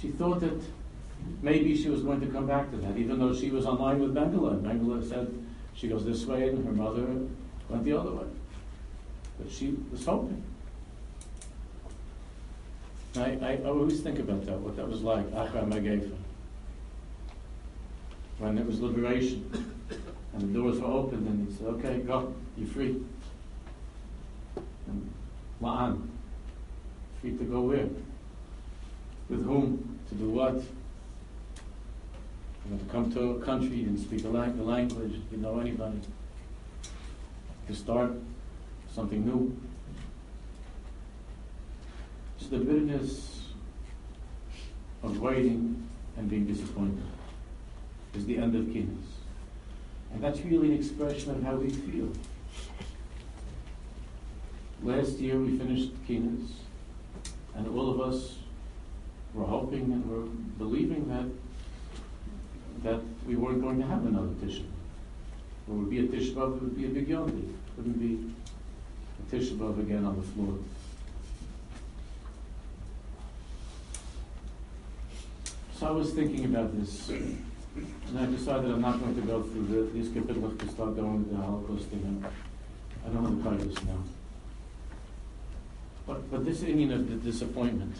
she 0.00 0.08
thought 0.08 0.40
that 0.40 0.60
maybe 1.40 1.76
she 1.76 1.88
was 1.88 2.02
going 2.02 2.20
to 2.20 2.26
come 2.26 2.46
back 2.46 2.70
to 2.72 2.76
that, 2.78 2.96
even 2.96 3.18
though 3.18 3.34
she 3.34 3.50
was 3.50 3.64
online 3.64 4.00
with 4.00 4.14
Bengala. 4.14 4.60
Bengala 4.60 5.08
said 5.08 5.32
she 5.74 5.88
goes 5.88 6.04
this 6.04 6.26
way 6.26 6.48
and 6.48 6.64
her 6.66 6.72
mother 6.72 7.06
went 7.68 7.84
the 7.84 7.98
other 7.98 8.10
way. 8.10 8.26
But 9.38 9.50
she 9.50 9.76
was 9.90 10.04
hoping. 10.04 10.42
I, 13.18 13.38
I 13.42 13.56
always 13.64 14.00
think 14.00 14.18
about 14.18 14.44
that, 14.46 14.58
what 14.58 14.76
that 14.76 14.88
was 14.88 15.02
like, 15.02 15.26
Achra 15.32 15.66
Magefa. 15.66 16.14
When 18.38 18.58
it 18.58 18.66
was 18.66 18.80
liberation 18.80 19.50
and 20.34 20.42
the 20.42 20.58
doors 20.58 20.78
were 20.78 20.88
opened 20.88 21.26
and 21.26 21.48
he 21.48 21.54
said, 21.56 21.66
okay, 21.66 21.98
go, 22.00 22.34
you're 22.56 22.68
free. 22.68 23.00
And 24.86 25.10
La'an, 25.62 26.08
free 27.20 27.36
to 27.36 27.44
go 27.44 27.62
where? 27.62 27.88
With 29.28 29.44
whom? 29.44 29.98
To 30.08 30.14
do 30.14 30.30
what? 30.30 30.54
You 30.54 30.62
know, 32.70 32.78
to 32.78 32.84
come 32.84 33.12
to 33.12 33.30
a 33.32 33.40
country 33.40 33.84
and 33.84 33.98
speak 33.98 34.20
a 34.20 34.28
the 34.28 34.62
language, 34.62 35.20
you 35.32 35.38
know 35.38 35.58
anybody. 35.58 36.00
To 37.68 37.74
start 37.74 38.12
something 38.94 39.24
new. 39.24 39.56
It's 42.38 42.48
the 42.48 42.58
bitterness 42.58 43.40
of 45.02 45.20
waiting 45.20 45.88
and 46.16 46.28
being 46.28 46.46
disappointed 46.46 47.02
is 48.14 48.26
the 48.26 48.38
end 48.38 48.54
of 48.54 48.66
kinnis. 48.66 49.04
And 50.12 50.22
that's 50.22 50.40
really 50.40 50.68
an 50.68 50.74
expression 50.74 51.30
of 51.32 51.42
how 51.42 51.56
we 51.56 51.70
feel. 51.70 52.10
Last 54.82 55.18
year 55.18 55.38
we 55.38 55.58
finished 55.58 55.90
kinnis 56.06 56.50
and 57.54 57.66
all 57.68 57.90
of 57.90 58.00
us 58.00 58.36
were 59.34 59.44
hoping 59.44 59.92
and 59.92 60.08
were 60.08 60.26
believing 60.58 61.08
that 61.08 61.26
that 62.82 63.00
we 63.26 63.34
weren't 63.34 63.62
going 63.62 63.80
to 63.80 63.86
have 63.86 64.04
another 64.06 64.28
Tisha. 64.42 64.60
It 64.60 65.72
would 65.72 65.90
be 65.90 65.98
a 65.98 66.02
Tisha 66.04 66.34
B'Av, 66.34 66.56
it 66.56 66.62
would 66.62 66.76
be 66.76 66.84
a 66.84 66.88
big 66.88 67.08
Yondi. 67.08 67.42
It 67.42 67.54
wouldn't 67.76 67.98
be 67.98 68.32
a 69.20 69.34
Tisha 69.34 69.56
B'Av 69.56 69.80
again 69.80 70.04
on 70.04 70.16
the 70.16 70.22
floor. 70.22 70.58
So 75.78 75.88
I 75.88 75.90
was 75.90 76.14
thinking 76.14 76.46
about 76.46 76.74
this, 76.78 77.10
and 77.10 78.18
I 78.18 78.24
decided 78.24 78.70
I'm 78.70 78.80
not 78.80 78.98
going 78.98 79.14
to 79.14 79.20
go 79.20 79.42
through 79.42 79.66
the, 79.66 79.92
these 79.92 80.08
capitals 80.08 80.58
to 80.58 80.68
start 80.68 80.96
going 80.96 81.18
with 81.18 81.30
the 81.30 81.36
Holocaust 81.36 81.88
thing. 81.88 82.24
I 83.04 83.08
don't 83.10 83.22
want 83.22 83.44
to 83.44 83.50
try 83.50 83.58
this 83.58 83.84
now. 83.84 83.98
But, 86.06 86.30
but 86.30 86.46
this 86.46 86.62
Indian 86.62 86.92
of 86.92 87.10
the 87.10 87.16
disappointment, 87.16 87.94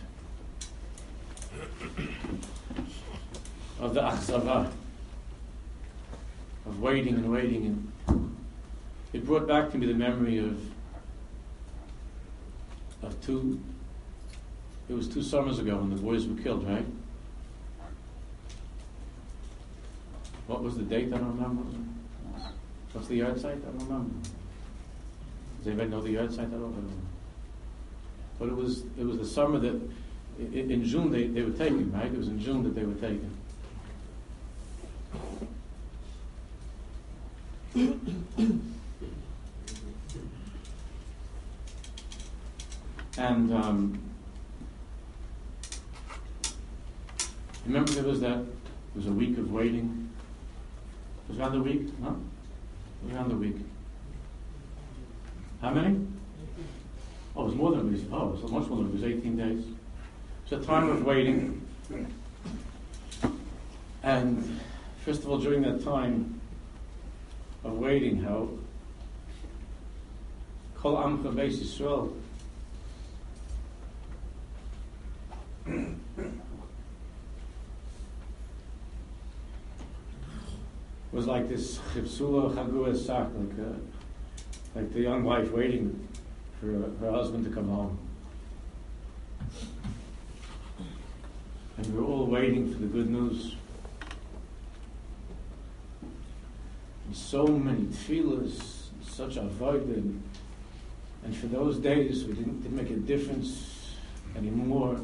of 3.79 3.93
the 3.93 4.01
achzava, 4.01 4.47
uh, 4.47 4.71
of 6.65 6.81
waiting 6.81 7.17
and 7.17 7.31
waiting, 7.31 7.93
and 8.09 8.39
it 9.13 9.27
brought 9.27 9.47
back 9.47 9.71
to 9.73 9.77
me 9.77 9.87
the 9.87 9.93
memory 9.93 10.39
of 10.39 10.59
of 13.03 13.21
two. 13.21 13.61
It 14.89 14.95
was 14.95 15.09
two 15.09 15.23
summers 15.23 15.59
ago 15.59 15.77
when 15.77 15.91
the 15.91 16.01
boys 16.01 16.27
were 16.27 16.41
killed, 16.43 16.67
right? 16.67 16.87
What 20.47 20.63
was 20.63 20.77
the 20.77 20.85
date? 20.85 21.13
I 21.13 21.19
don't 21.19 21.37
remember. 21.37 21.63
What's 22.93 23.09
the 23.09 23.17
yard 23.17 23.41
site? 23.41 23.55
I 23.55 23.57
don't 23.57 23.89
remember. 23.89 24.15
Does 25.59 25.67
anybody 25.67 25.91
know 25.91 26.01
the 26.01 26.11
yard 26.11 26.33
site? 26.33 26.47
I 26.47 26.51
don't 26.51 26.63
remember. 26.63 26.93
But 28.39 28.49
it 28.49 28.57
was 28.57 28.85
it 28.99 29.05
was 29.05 29.19
the 29.19 29.27
summer 29.27 29.59
that 29.59 29.81
in 30.39 30.85
June 30.85 31.11
they, 31.11 31.27
they 31.27 31.43
were 31.43 31.57
taken, 31.57 31.91
right? 31.93 32.07
It 32.07 32.17
was 32.17 32.29
in 32.29 32.39
June 32.41 32.63
that 32.63 32.75
they 32.75 32.85
were 32.85 32.95
taken. 32.95 33.37
and 43.19 43.53
um, 43.53 43.99
remember 47.67 47.93
there 47.93 48.05
was 48.05 48.21
that 48.21 48.37
there 48.39 48.47
was 48.95 49.07
a 49.07 49.13
week 49.13 49.37
of 49.39 49.51
waiting 49.53 50.06
around 51.31 51.55
a 51.57 51.61
week, 51.61 51.99
no? 52.01 52.17
Around 53.11 53.33
a 53.33 53.37
week. 53.37 53.57
How 55.61 55.71
many? 55.71 56.07
Oh, 57.35 57.43
it 57.43 57.47
was 57.47 57.55
more 57.55 57.71
than 57.73 57.81
a 57.81 57.85
week. 57.85 58.05
Oh, 58.13 58.29
it 58.29 58.43
was 58.43 58.53
much 58.53 58.69
more 58.69 58.79
than 58.79 58.87
a 58.87 58.91
week. 58.91 59.03
It 59.03 59.15
was 59.15 59.25
18 59.25 59.37
days. 59.37 59.65
It's 60.45 60.53
a 60.53 60.67
time 60.67 60.89
of 60.89 61.05
waiting. 61.05 61.67
And 64.03 64.61
first 65.05 65.23
of 65.23 65.31
all, 65.31 65.39
during 65.39 65.63
that 65.63 65.83
time 65.83 66.41
of 67.65 67.79
waiting, 67.79 68.23
how 68.23 68.49
Kol 70.77 70.97
Amcha 70.97 71.35
Beis 71.35 71.59
Yisrael 71.59 72.13
was 81.13 81.27
like 81.27 81.49
this 81.49 81.79
chipsula 81.95 82.53
chagua 82.55 82.97
sak, 82.97 83.29
like, 83.35 83.59
uh, 83.59 83.73
like 84.75 84.93
the 84.93 85.01
young 85.01 85.25
wife 85.25 85.51
waiting 85.53 86.07
for 86.61 86.67
her 87.01 87.11
husband 87.11 87.45
to 87.45 87.51
come 87.51 87.69
home. 87.69 87.99
And 91.77 91.95
we 91.95 92.01
are 92.01 92.05
all 92.05 92.27
waiting 92.27 92.73
for 92.73 92.79
the 92.81 92.87
good 92.87 93.11
news. 93.11 93.55
And 97.07 97.17
so 97.17 97.47
many 97.47 97.85
tefillahs, 97.85 98.89
such 99.07 99.37
a 99.37 99.43
avoided, 99.43 100.21
and 101.25 101.37
for 101.37 101.47
those 101.47 101.79
days 101.79 102.25
we 102.25 102.35
didn't, 102.35 102.63
didn't 102.63 102.77
make 102.77 102.91
a 102.91 102.97
difference 102.97 103.95
anymore. 104.37 105.01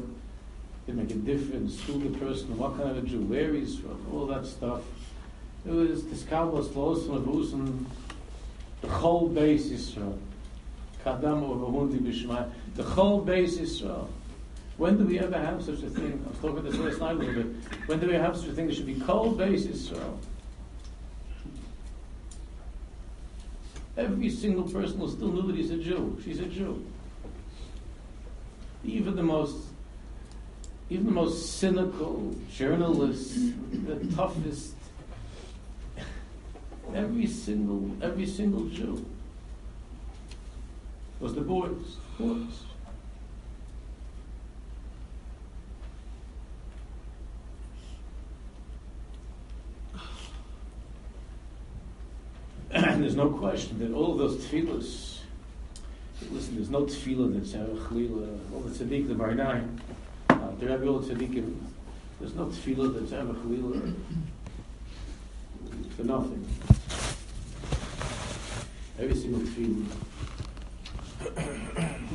Didn't 0.85 1.01
make 1.01 1.11
a 1.11 1.19
difference 1.19 1.81
who 1.81 1.99
the 1.99 2.17
person, 2.17 2.57
what 2.57 2.75
kind 2.77 2.89
of 2.89 2.97
a 2.97 3.01
Jew, 3.07 3.21
where 3.21 3.53
he's 3.53 3.77
from, 3.77 4.05
all 4.11 4.25
that 4.27 4.45
stuff. 4.45 4.81
It 5.65 5.71
was 5.71 6.23
close 6.23 7.05
from 7.05 7.23
Abusim, 7.23 7.85
the 8.81 8.87
whole 8.89 9.29
base 9.29 9.71
Israel. 9.71 10.19
Kadam 11.05 11.43
Ovahundi 11.43 11.99
Bishmai, 11.99 12.49
the 12.75 12.83
whole 12.83 13.21
base 13.21 13.57
Israel. 13.57 14.09
When 14.77 14.97
do 14.97 15.05
we 15.05 15.19
ever 15.19 15.37
have 15.37 15.63
such 15.63 15.83
a 15.83 15.89
thing? 15.89 16.23
I 16.25 16.29
was 16.29 16.39
talking 16.39 16.63
this 16.63 16.75
last 16.75 16.99
night 16.99 17.11
a 17.11 17.19
little 17.19 17.43
bit. 17.43 17.55
When 17.85 17.99
do 17.99 18.07
we 18.07 18.13
have 18.13 18.35
such 18.35 18.47
a 18.49 18.53
thing? 18.53 18.65
There 18.67 18.75
should 18.75 18.87
be 18.87 18.99
cold 18.99 19.37
base 19.37 19.65
Israel. 19.65 20.19
Every 23.95 24.29
single 24.29 24.63
person 24.63 24.99
will 24.99 25.09
still 25.09 25.31
know 25.31 25.43
that 25.43 25.55
he's 25.55 25.69
a 25.69 25.77
Jew. 25.77 26.17
She's 26.25 26.39
a 26.39 26.45
Jew. 26.45 26.83
Even 28.83 29.15
the 29.15 29.23
most, 29.23 29.57
even 30.89 31.05
the 31.05 31.11
most 31.11 31.59
cynical 31.59 32.35
journalists, 32.51 33.51
the 33.85 33.95
toughest, 34.15 34.73
every 36.95 37.27
single, 37.27 37.91
every 38.01 38.25
single 38.25 38.65
Jew 38.65 39.05
was 41.19 41.33
the 41.35 41.41
boys, 41.41 41.97
boys. 42.19 42.63
And 52.71 53.03
there's 53.03 53.15
no 53.15 53.29
question 53.29 53.79
that 53.79 53.93
all 53.93 54.13
of 54.13 54.17
those 54.17 54.43
tefillahs, 54.45 55.19
listen, 56.31 56.55
there's 56.55 56.69
no 56.69 56.81
tefillah 56.81 57.33
that's 57.33 57.53
ever 57.53 57.73
chlila, 57.73 58.37
all 58.53 58.61
the 58.61 58.71
tzaddik, 58.71 59.07
the 59.07 59.13
Barnai, 59.13 59.65
uh, 60.29 60.51
the 60.59 60.65
Rebbe, 60.65 60.87
all 60.87 60.99
the 60.99 61.13
tzaddikim, 61.13 61.55
there's 62.19 62.33
no 62.35 62.47
tefillah 62.47 62.99
that's 62.99 63.11
ever 63.13 63.33
chlila 63.33 63.93
for 65.95 66.03
nothing. 66.03 66.45
Every 68.99 69.15
single 69.15 69.41
tefillah. 69.41 69.85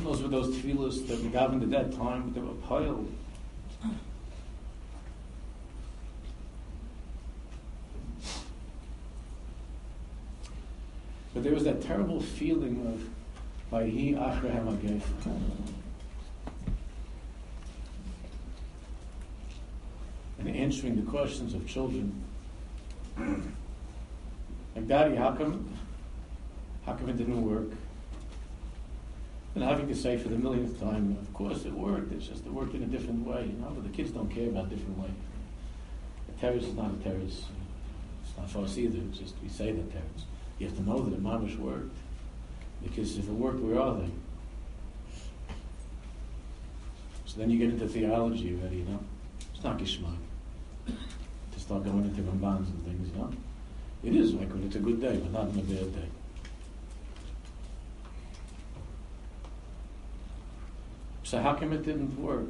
Those 0.03 0.21
were 0.21 0.29
those 0.29 0.55
tefillahs 0.55 1.07
that 1.07 1.19
we 1.21 1.29
got 1.29 1.53
at 1.53 1.69
that 1.71 1.93
time, 1.93 2.31
they 2.33 2.39
were 2.39 2.53
piled. 2.53 3.11
But 11.33 11.43
there 11.43 11.53
was 11.53 11.63
that 11.63 11.81
terrible 11.81 12.21
feeling 12.21 12.85
of 12.87 13.01
Vayhi 13.71 14.15
Achrehem 14.15 14.75
Agef. 14.75 15.01
And 20.39 20.55
answering 20.55 20.95
the 20.95 21.09
questions 21.09 21.53
of 21.53 21.67
children. 21.67 22.23
Like, 24.75 24.87
Daddy, 24.87 25.15
how 25.15 25.33
come, 25.33 25.69
how 26.89 26.95
come 26.95 27.09
it 27.09 27.17
didn't 27.17 27.47
work? 27.47 27.69
And 29.53 29.63
having 29.63 29.87
to 29.89 29.95
say 29.95 30.17
for 30.17 30.29
the 30.29 30.37
millionth 30.37 30.79
time, 30.79 31.17
of 31.21 31.31
course 31.35 31.65
it 31.65 31.73
worked, 31.73 32.11
it's 32.11 32.27
just 32.27 32.45
it 32.47 32.51
worked 32.51 32.73
in 32.73 32.81
a 32.81 32.87
different 32.87 33.27
way, 33.27 33.41
you 33.45 33.61
know, 33.61 33.69
but 33.69 33.83
the 33.83 33.95
kids 33.95 34.09
don't 34.09 34.29
care 34.29 34.47
about 34.47 34.69
different 34.69 34.97
way. 34.97 35.09
A 36.29 36.41
terrorist 36.41 36.69
is 36.69 36.73
not 36.73 36.91
a 36.91 37.03
terrorist. 37.03 37.43
It's 38.23 38.35
not 38.37 38.49
for 38.49 38.63
us 38.63 38.75
either, 38.77 38.97
it's 39.09 39.19
just 39.19 39.35
we 39.43 39.49
say 39.49 39.71
that 39.71 39.91
terrorist. 39.91 40.25
You 40.57 40.67
have 40.67 40.77
to 40.77 40.83
know 40.83 40.99
that 41.03 41.13
it 41.13 41.23
mamish 41.23 41.57
worked. 41.59 41.95
Because 42.81 43.17
if 43.17 43.27
it 43.27 43.33
worked, 43.33 43.59
where 43.59 43.79
are 43.79 43.99
they? 43.99 44.09
So 47.25 47.39
then 47.39 47.51
you 47.51 47.59
get 47.59 47.69
into 47.69 47.87
theology 47.87 48.57
already, 48.59 48.77
you 48.77 48.85
know? 48.85 48.99
It's 49.53 49.63
not 49.63 49.77
gishmak. 49.77 50.15
To 50.87 51.59
start 51.59 51.83
going 51.83 52.05
into 52.05 52.21
Rambans 52.21 52.67
and 52.67 52.83
things, 52.83 53.11
you 53.11 53.21
know? 53.21 53.31
It 54.03 54.15
is 54.15 54.33
like 54.33 54.51
when 54.51 54.63
it's 54.63 54.75
a 54.75 54.79
good 54.79 54.99
day, 54.99 55.17
but 55.17 55.31
not 55.31 55.41
on 55.49 55.59
a 55.59 55.61
bad 55.61 55.93
day. 55.93 56.09
So 61.29 61.39
how 61.39 61.53
come 61.53 61.73
it 61.73 61.83
didn't 61.83 62.19
work? 62.19 62.47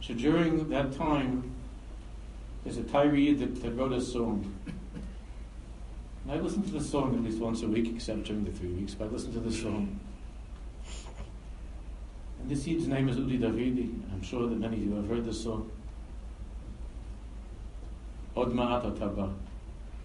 So 0.00 0.14
during 0.14 0.68
that 0.68 0.92
time, 0.92 1.50
there's 2.62 2.76
a 2.76 2.84
Tyree 2.84 3.34
that, 3.34 3.60
that 3.62 3.72
wrote 3.72 3.90
a 3.90 4.00
song. 4.00 4.54
And 6.22 6.32
I 6.32 6.36
listen 6.36 6.62
to 6.62 6.70
the 6.70 6.80
song 6.80 7.16
at 7.16 7.24
least 7.24 7.40
once 7.40 7.62
a 7.62 7.66
week, 7.66 7.92
except 7.92 8.22
during 8.22 8.44
the 8.44 8.52
three 8.52 8.68
weeks, 8.68 8.94
but 8.94 9.06
I 9.06 9.08
listen 9.08 9.32
to 9.32 9.40
the 9.40 9.50
song. 9.50 9.98
And 12.40 12.48
this 12.48 12.64
Yid's 12.64 12.86
name 12.86 13.08
is 13.08 13.16
Udi 13.16 13.40
Davidi. 13.40 13.92
I'm 14.12 14.22
sure 14.22 14.48
that 14.48 14.60
many 14.60 14.76
of 14.76 14.82
you 14.84 14.94
have 14.94 15.08
heard 15.08 15.24
this 15.24 15.42
song. 15.42 15.68
Od 18.36 18.52
Ma'at 18.52 18.96
Taba. 18.96 19.34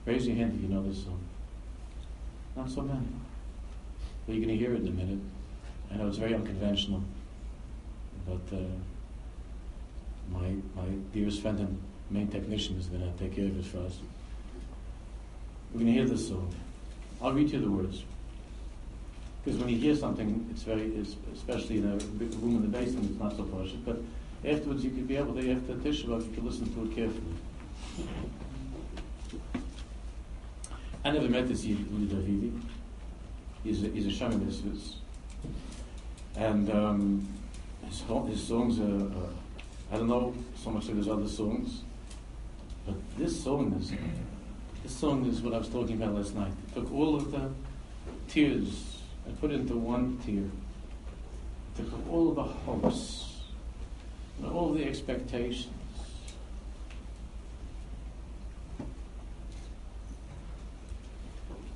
Raise 0.07 0.25
your 0.25 0.37
hand 0.37 0.55
if 0.55 0.61
you 0.63 0.69
know 0.69 0.81
this 0.81 1.03
song. 1.03 1.19
Not 2.55 2.67
so 2.67 2.81
many. 2.81 3.05
But 4.25 4.33
you're 4.33 4.43
going 4.43 4.57
to 4.57 4.65
hear 4.65 4.73
it 4.73 4.81
in 4.81 4.87
a 4.87 4.91
minute. 4.91 5.19
I 5.91 5.97
know 5.97 6.07
it's 6.07 6.17
very 6.17 6.33
unconventional, 6.33 7.03
but 8.25 8.55
uh, 8.55 8.61
my 10.31 10.55
my 10.75 10.87
dearest 11.13 11.41
friend 11.41 11.59
and 11.59 11.81
main 12.09 12.27
technician 12.27 12.77
is 12.77 12.87
going 12.87 13.01
to 13.01 13.17
take 13.19 13.35
care 13.35 13.45
of 13.45 13.59
it 13.59 13.65
for 13.65 13.79
us. 13.79 13.99
We're 15.73 15.81
going 15.81 15.93
to 15.93 15.99
hear 15.99 16.07
this 16.07 16.27
song. 16.27 16.53
I'll 17.21 17.33
read 17.33 17.49
you 17.51 17.59
the 17.59 17.71
words. 17.71 18.03
Because 19.43 19.59
when 19.59 19.69
you 19.69 19.77
hear 19.77 19.95
something, 19.95 20.47
it's 20.51 20.63
very, 20.63 20.93
it's, 20.95 21.15
especially 21.33 21.77
in 21.77 21.85
a 21.85 21.95
room 22.37 22.57
in 22.57 22.61
the 22.61 22.77
basement, 22.77 23.09
it's 23.09 23.19
not 23.19 23.35
so 23.35 23.43
partial. 23.43 23.77
But 23.85 23.97
afterwards, 24.45 24.83
you 24.83 24.91
could 24.91 25.07
be 25.07 25.17
able 25.17 25.33
to, 25.33 25.51
after 25.51 25.73
Tisha 25.75 26.07
you 26.07 26.31
could 26.33 26.43
listen 26.43 26.71
to 26.73 26.83
it 26.83 26.95
carefully. 26.95 27.35
I 31.03 31.11
never 31.11 31.27
met 31.27 31.47
this 31.47 31.65
Yehudi 31.65 32.07
Davidi. 32.07 32.61
He's 33.63 33.83
a, 33.83 33.87
he's 33.87 34.05
a 34.05 34.09
Shami 34.09 34.39
Mitzvahs. 34.39 34.95
And 36.35 36.69
um, 36.71 37.27
his, 37.85 38.03
his 38.29 38.47
songs 38.47 38.79
are, 38.79 39.05
uh, 39.05 39.29
I 39.91 39.97
don't 39.97 40.07
know 40.07 40.33
so 40.55 40.69
much 40.71 40.87
like 40.87 40.97
his 40.97 41.07
other 41.07 41.27
songs, 41.27 41.81
but 42.85 42.95
this 43.17 43.43
song 43.43 43.73
is, 43.79 43.91
this 44.81 44.95
song 44.95 45.25
is 45.25 45.41
what 45.41 45.53
I 45.53 45.57
was 45.57 45.69
talking 45.69 46.01
about 46.01 46.15
last 46.15 46.35
night. 46.35 46.51
It 46.67 46.75
took 46.75 46.91
all 46.93 47.15
of 47.15 47.31
the 47.31 47.49
tears 48.29 48.99
and 49.25 49.39
put 49.39 49.51
into 49.51 49.75
one 49.75 50.17
tear. 50.25 50.43
It 51.77 51.89
took 51.89 52.09
all 52.09 52.29
of 52.29 52.35
the 52.35 52.43
hopes 52.43 53.41
and 54.37 54.51
all 54.51 54.73
the 54.73 54.85
expectations. 54.85 55.67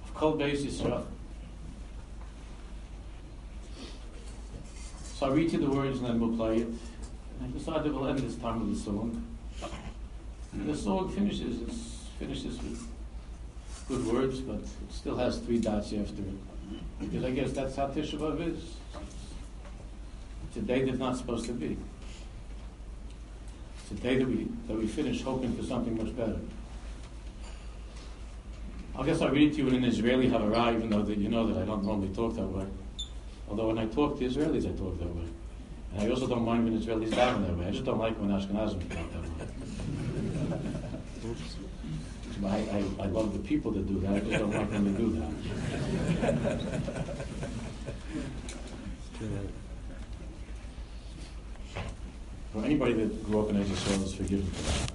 Of 0.06 0.14
Kol 0.16 0.38
Beis 0.38 0.66
Yisrael. 0.66 1.06
So 5.18 5.28
I 5.28 5.30
read 5.30 5.54
you 5.54 5.60
the 5.60 5.70
words 5.70 6.00
and 6.00 6.08
then 6.08 6.20
we'll 6.20 6.36
play 6.36 6.58
it. 6.58 6.68
And 6.68 6.78
I 7.44 7.58
decided 7.58 7.94
we'll 7.94 8.08
end 8.08 8.20
this 8.20 8.36
time 8.36 8.68
with 8.68 8.78
a 8.78 8.82
song. 8.82 9.26
And 10.52 10.70
the 10.70 10.76
song 10.76 11.10
finishes, 11.10 11.62
it's, 11.62 12.04
finishes 12.20 12.62
with 12.62 12.86
good 13.88 14.06
words, 14.08 14.42
but 14.42 14.58
it 14.58 14.68
still 14.90 15.16
has 15.16 15.38
three 15.38 15.60
dots 15.60 15.94
after 15.94 16.22
it. 16.22 17.00
Because 17.00 17.24
I 17.24 17.32
guess 17.32 17.54
that's 17.54 17.78
how 17.78 17.88
Tisha 17.88 18.20
B'Av 18.20 18.46
is. 18.46 18.76
It's 20.50 20.58
a 20.58 20.62
day 20.62 20.84
that's 20.84 21.00
not 21.00 21.16
supposed 21.16 21.46
to 21.46 21.54
be. 21.54 21.78
It's 23.84 23.92
a 23.92 24.04
day 24.04 24.18
that 24.18 24.28
we, 24.28 24.50
that 24.68 24.78
we 24.78 24.86
finish 24.86 25.22
hoping 25.22 25.56
for 25.56 25.64
something 25.64 25.98
much 25.98 26.14
better. 26.18 26.40
I 29.00 29.06
guess 29.06 29.22
I'll 29.22 29.30
read 29.30 29.54
it 29.54 29.56
to 29.56 29.62
you 29.62 29.70
in 29.70 29.76
an 29.76 29.86
Israeli 29.86 30.28
Havara, 30.30 30.76
even 30.76 30.90
though 30.90 31.04
that 31.04 31.18
you 31.18 31.30
know 31.30 31.48
that 31.48 31.62
I 31.62 31.66
don't 31.66 31.86
normally 31.86 32.14
talk 32.14 32.36
that 32.36 32.48
way. 32.48 32.66
Although 33.50 33.68
when 33.68 33.78
I 33.78 33.86
talk 33.86 34.18
to 34.20 34.26
Israelis, 34.26 34.66
I 34.66 34.78
talk 34.78 34.98
that 35.00 35.16
way. 35.16 35.28
And 35.94 36.04
I 36.04 36.10
also 36.10 36.28
don't 36.28 36.44
mind 36.44 36.64
when 36.66 36.80
Israelis 36.80 37.10
daven 37.10 37.46
that 37.46 37.58
way. 37.58 37.68
I 37.68 37.72
just 37.72 37.86
don't 37.86 38.00
like 38.00 38.20
when 38.20 38.30
Ashkenazim 38.30 38.82
talk 38.90 39.12
that 39.12 39.22
way. 39.22 39.30
I, 42.44 42.48
I, 42.48 42.84
I 43.04 43.08
love 43.08 43.34
the 43.34 43.40
people 43.40 43.72
that 43.72 43.88
do 43.88 44.00
that. 44.02 44.16
I 44.16 44.20
just 44.20 44.32
don't 44.32 44.52
like 44.52 44.70
them 44.70 44.86
to 44.86 44.92
do 45.02 45.12
that. 45.14 45.32
For 52.52 52.64
anybody 52.64 52.94
that 52.94 53.24
grew 53.26 53.40
up 53.42 53.50
in 53.50 53.58
Israel 53.58 54.04
is 54.04 54.14
forgiven 54.14 54.46
for 54.46 54.64
that. 54.64 54.92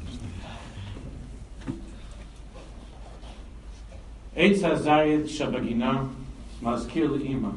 Eitz 4.37 4.61
hazayit 4.63 5.25
shabagina 5.25 6.09
mazkir 6.63 7.09
le'ima. 7.09 7.53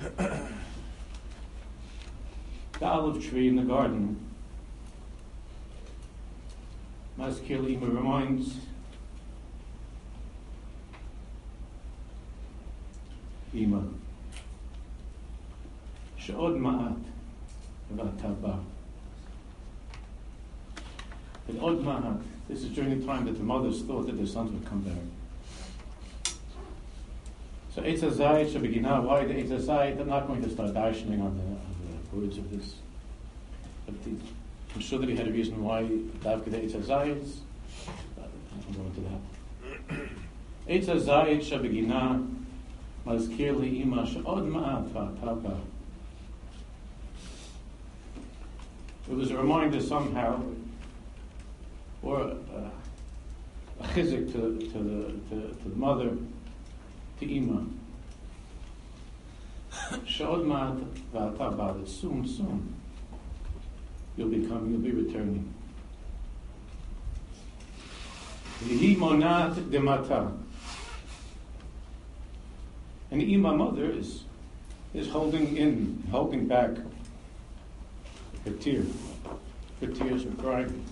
The 0.00 0.48
olive 2.82 3.22
tree 3.22 3.48
in 3.48 3.56
the 3.56 3.62
garden, 3.62 4.16
mazkir 7.18 7.60
le'ima 7.60 7.94
reminds 7.94 8.56
Ima. 13.52 13.82
She'od 16.16 16.54
ma'at 16.54 17.02
v'ataba. 17.94 18.60
And 21.48 21.60
od 21.60 21.82
ma'at. 21.84 22.22
This 22.48 22.62
is 22.62 22.70
during 22.70 22.98
the 22.98 23.04
time 23.04 23.26
that 23.26 23.36
the 23.36 23.42
mothers 23.42 23.82
thought 23.82 24.06
that 24.06 24.16
their 24.16 24.26
sons 24.26 24.52
would 24.52 24.64
come 24.64 24.80
back. 24.80 24.94
So 27.79 27.81
Eitz 27.81 27.99
HaZayit 27.99 28.51
Shabbeginah, 28.53 29.03
why 29.03 29.25
the 29.25 29.33
Eitz 29.33 29.49
HaZayit? 29.49 29.99
I'm 29.99 30.07
not 30.07 30.27
going 30.27 30.41
to 30.43 30.49
start 30.49 30.73
darshaning 30.73 31.21
on 31.21 31.37
the, 31.37 31.43
on 31.43 31.99
the 32.11 32.17
words 32.17 32.37
of 32.37 32.49
this. 32.49 32.75
But 33.85 34.03
the, 34.03 34.11
I'm 34.73 34.81
sure 34.81 34.99
that 34.99 35.09
he 35.09 35.15
had 35.15 35.27
a 35.27 35.31
reason 35.31 35.63
why 35.63 35.83
Davka 35.83 36.45
the 36.45 36.57
Eitz 36.57 36.71
HaZayit. 36.71 37.37
I'm 38.17 38.73
going 38.73 38.93
to 38.93 39.01
that. 39.01 40.09
Eitz 40.67 40.85
HaZayit 40.85 41.41
Shabbeginah, 41.41 42.35
מזכיר 43.05 43.57
לאימא 43.57 44.05
שעוד 44.05 44.43
מעט 44.45 44.83
ראתה 45.23 45.49
It 49.07 49.15
was 49.15 49.29
a 49.29 49.37
reminder 49.37 49.79
somehow, 49.79 50.41
or 52.01 52.21
a, 52.21 52.71
a 53.79 53.87
chizik 53.93 54.31
to, 54.31 54.57
to, 54.71 54.79
the, 54.79 54.99
to, 55.29 55.55
to 55.61 55.69
the 55.69 55.75
mother, 55.75 56.09
to 57.20 57.30
Ima. 57.30 57.66
Shod 60.06 60.40
ma'at 60.40 60.82
v'ata. 61.12 61.86
Soon, 61.86 62.26
soon, 62.26 62.74
you'll 64.16 64.28
be 64.28 64.46
coming, 64.46 64.72
you'll 64.72 64.80
be 64.80 64.90
returning. 64.90 65.54
Monat 68.98 69.54
demata. 69.70 70.32
And 73.10 73.22
Ima 73.22 73.56
mother 73.56 73.90
is, 73.90 74.24
is 74.94 75.08
holding 75.08 75.56
in, 75.56 76.02
holding 76.10 76.46
back 76.46 76.70
her 78.44 78.52
tear. 78.52 78.82
Her 79.80 79.88
tears 79.88 80.24
are 80.24 80.30
crying. 80.32 80.84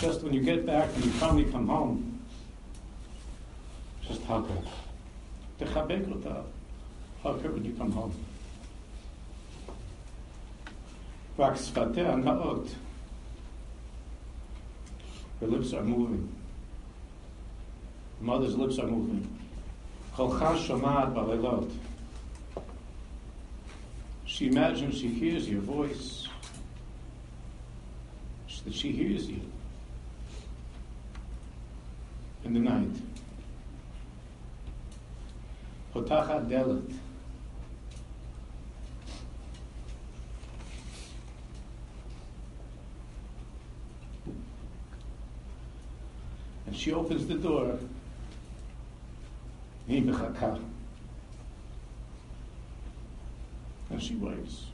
Just 0.00 0.22
when 0.22 0.32
you 0.32 0.40
get 0.40 0.66
back 0.66 0.88
and 0.94 1.04
you 1.04 1.10
finally 1.12 1.44
come 1.44 1.66
home, 1.66 2.20
just 4.06 4.22
hug 4.24 4.48
her. 4.48 4.62
Hug 7.22 7.42
her 7.42 7.50
when 7.50 7.64
you 7.64 7.72
come 7.72 7.92
home. 7.92 8.12
רק 11.38 11.56
שפתיה 11.56 12.16
נאות. 12.16 12.68
Her 15.40 15.46
lips 15.46 15.72
are 15.72 15.82
moving. 15.82 16.28
The 18.18 18.24
mother's 18.24 18.56
lips 18.56 18.78
are 18.78 18.86
moving. 18.86 19.26
קולך 20.16 20.44
שומעת 20.58 21.08
בלילות. 21.08 21.68
She 24.35 24.47
imagines 24.47 24.97
she 24.97 25.07
hears 25.07 25.47
your 25.47 25.61
voice, 25.61 26.27
that 28.65 28.73
she 28.73 28.91
hears 28.91 29.29
you 29.29 29.39
in 32.43 32.53
the 32.53 32.59
night. 32.59 32.89
Potacha 35.93 36.45
delet. 36.49 36.93
And 46.67 46.75
she 46.75 46.91
opens 46.91 47.25
the 47.25 47.35
door. 47.35 47.79
He. 49.87 50.01
And 53.94 54.02
she 54.02 54.14
waits. 54.14 54.66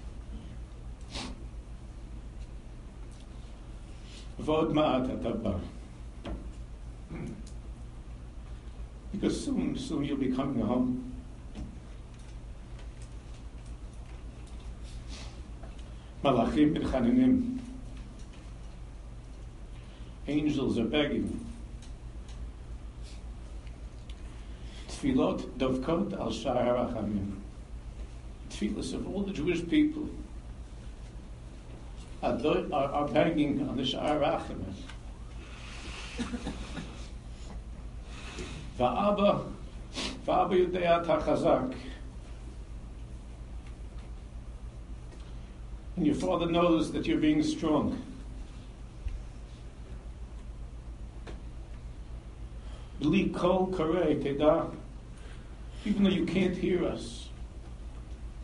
ועוד 4.44 4.72
מעט 4.72 5.02
אתה 5.20 5.50
Because 9.12 9.44
soon, 9.44 9.76
soon 9.78 10.04
you'll 10.04 10.18
be 10.18 10.30
coming 10.30 10.60
home. 10.60 11.12
Malachim 16.22 16.74
b'chaninim. 16.76 17.58
Angels 20.28 20.78
are 20.78 20.84
begging. 20.84 21.46
tefillot 25.06 25.40
dovkot 25.58 26.18
al 26.18 26.32
shar 26.32 26.56
harachamim. 26.56 27.39
Tefillos 28.61 28.93
of 28.93 29.07
all 29.07 29.23
the 29.23 29.33
Jewish 29.33 29.67
people 29.67 30.07
are, 32.21 32.37
are, 32.73 33.07
banging 33.07 33.67
on 33.67 33.75
the 33.75 33.85
shar 33.85 34.19
harachamim. 34.19 34.73
Va'aba, 38.79 39.45
va'aba. 40.27 41.73
And 45.95 46.05
your 46.05 46.15
father 46.15 46.45
knows 46.45 46.91
that 46.91 47.07
you're 47.07 47.17
being 47.17 47.41
strong. 47.41 47.99
Bli 52.99 53.29
kol 53.29 53.67
teda 53.71 54.69
even 55.83 56.03
though 56.03 56.11
you 56.11 56.25
can't 56.25 56.55
hear 56.55 56.85
us, 56.85 57.30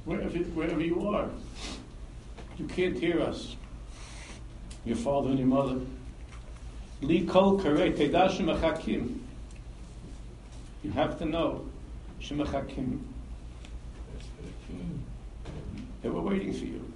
wherever, 0.07 0.37
wherever 0.37 0.81
you 0.81 1.07
are, 1.09 1.29
you 2.57 2.65
can't 2.65 2.97
hear 2.97 3.21
us. 3.21 3.55
Your 4.85 4.95
father 4.95 5.29
and 5.29 5.37
your 5.37 5.47
mother. 5.49 5.81
Li 7.01 7.25
kol 7.25 7.61
You 10.83 10.91
have 10.93 11.19
to 11.19 11.25
know 11.25 11.65
shemachakim. 12.21 12.99
They 16.01 16.09
were 16.09 16.21
waiting 16.21 16.53
for 16.53 16.65
you. 16.65 16.93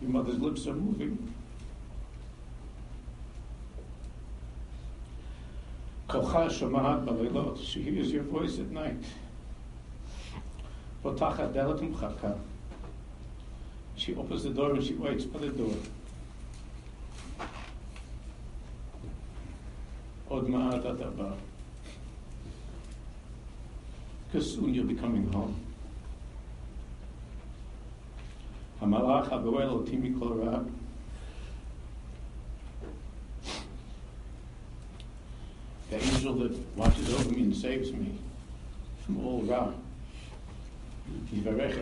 Your 0.00 0.10
mother's 0.10 0.38
lips 0.38 0.66
are 0.66 0.74
moving. 0.74 1.32
She 6.12 7.82
hears 7.82 8.12
your 8.12 8.24
voice 8.24 8.58
at 8.58 8.70
night. 8.70 8.96
She 13.96 14.14
opens 14.14 14.42
the 14.42 14.50
door 14.50 14.74
and 14.74 14.84
she 14.84 14.92
waits 14.92 15.24
by 15.24 15.38
the 15.38 15.48
door. 15.48 15.74
Because 24.26 24.54
soon 24.54 24.74
you'll 24.74 24.84
be 24.84 24.94
coming 24.94 25.32
home. 25.32 25.58
Hagoel 28.82 29.86
otimi 29.86 30.18
kol 30.18 30.34
rab. 30.34 30.70
the 35.92 36.11
angel 36.24 36.48
that 36.48 36.76
watches 36.76 37.12
over 37.14 37.30
me 37.30 37.42
and 37.42 37.56
saves 37.56 37.92
me. 37.92 38.14
from 39.04 39.26
all 39.26 39.42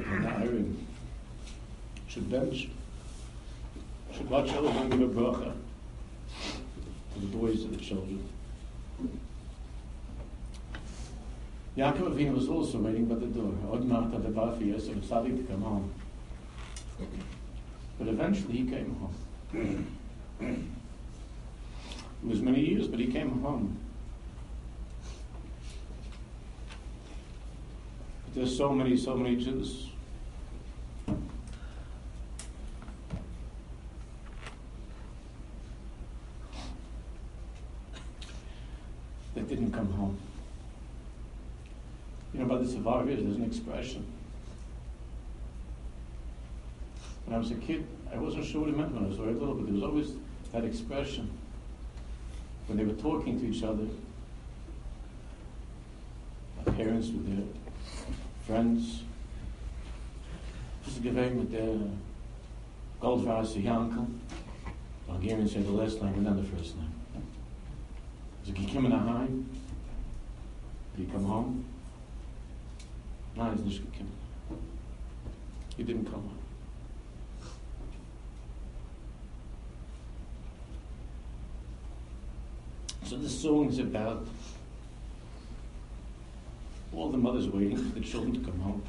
ha'na'arim. 0.04 0.74
Should 2.08 2.30
bench. 2.30 2.68
Should 4.14 4.30
watch 4.30 4.46
give 4.46 5.02
a 5.02 5.08
bracha 5.08 5.52
to 7.14 7.20
the 7.20 7.26
boys 7.26 7.62
and 7.64 7.74
the 7.74 7.84
children. 7.84 8.26
Yaakov 11.76 12.14
Avinu 12.14 12.34
was 12.34 12.48
also 12.48 12.78
waiting 12.78 13.04
by 13.04 13.16
the 13.16 13.26
door. 13.26 13.52
Od 13.70 13.84
ma'at 13.84 14.22
the 14.22 14.56
for 14.56 14.64
Yosef 14.64 14.92
and 14.92 15.04
Sadi 15.04 15.36
to 15.36 15.42
come 15.44 15.62
home. 15.62 15.92
But 17.98 18.08
eventually 18.08 18.54
he 18.54 18.64
came 18.64 18.96
home. 18.96 19.86
It 20.40 22.28
was 22.28 22.40
many 22.40 22.60
years, 22.60 22.88
but 22.88 22.98
he 22.98 23.06
came 23.06 23.40
home. 23.42 23.78
There's 28.40 28.56
so 28.56 28.72
many, 28.72 28.96
so 28.96 29.14
many 29.14 29.36
Jews. 29.36 29.88
That 39.34 39.46
didn't 39.46 39.72
come 39.72 39.92
home. 39.92 40.18
You 42.32 42.40
know, 42.40 42.46
by 42.46 42.56
the 42.56 42.64
Savarvis, 42.64 43.22
there's 43.22 43.36
an 43.36 43.44
expression. 43.44 44.06
When 47.26 47.36
I 47.36 47.38
was 47.38 47.50
a 47.50 47.56
kid, 47.56 47.86
I 48.10 48.16
wasn't 48.16 48.46
sure 48.46 48.62
what 48.62 48.70
it 48.70 48.76
meant 48.78 48.94
when 48.94 49.04
I 49.04 49.08
was 49.08 49.18
very 49.18 49.34
little, 49.34 49.54
but 49.54 49.66
there 49.66 49.74
was 49.74 49.82
always 49.82 50.12
that 50.52 50.64
expression 50.64 51.30
when 52.68 52.78
they 52.78 52.84
were 52.84 52.98
talking 53.02 53.38
to 53.38 53.46
each 53.46 53.62
other, 53.62 53.84
My 56.64 56.72
parents 56.72 57.08
were 57.08 57.22
their 57.22 57.44
friends, 58.50 59.02
just 60.84 61.02
gewesen 61.02 61.38
mit 61.38 61.52
der 61.52 61.76
Goldwasser 63.00 63.60
Jankel. 63.60 64.06
Bulgarians 65.06 65.52
say 65.52 65.62
the 65.62 65.70
last 65.70 66.02
name 66.02 66.14
and 66.14 66.26
then 66.26 66.36
the 66.36 66.42
first 66.42 66.76
name. 66.76 66.92
So 68.44 68.52
he 68.52 68.66
came 68.66 68.86
in. 68.86 69.46
Did 70.96 71.06
he 71.06 71.12
come 71.12 71.24
home? 71.24 71.64
No, 73.36 73.50
he's 73.52 73.64
not 73.64 73.72
gekommen. 73.72 74.58
He 75.76 75.84
didn't 75.84 76.06
come 76.06 76.14
home. 76.14 76.38
So 83.04 83.16
the 83.16 83.28
song 83.28 83.68
is 83.68 83.78
about 83.78 84.26
all 86.94 87.10
the 87.10 87.18
mothers 87.18 87.48
waiting 87.48 87.76
for 87.76 87.98
the 87.98 88.04
children 88.04 88.32
to 88.32 88.40
come 88.40 88.60
home. 88.60 88.82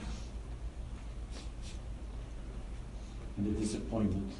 And 3.38 3.46
the 3.56 3.60
disappointment, 3.60 4.32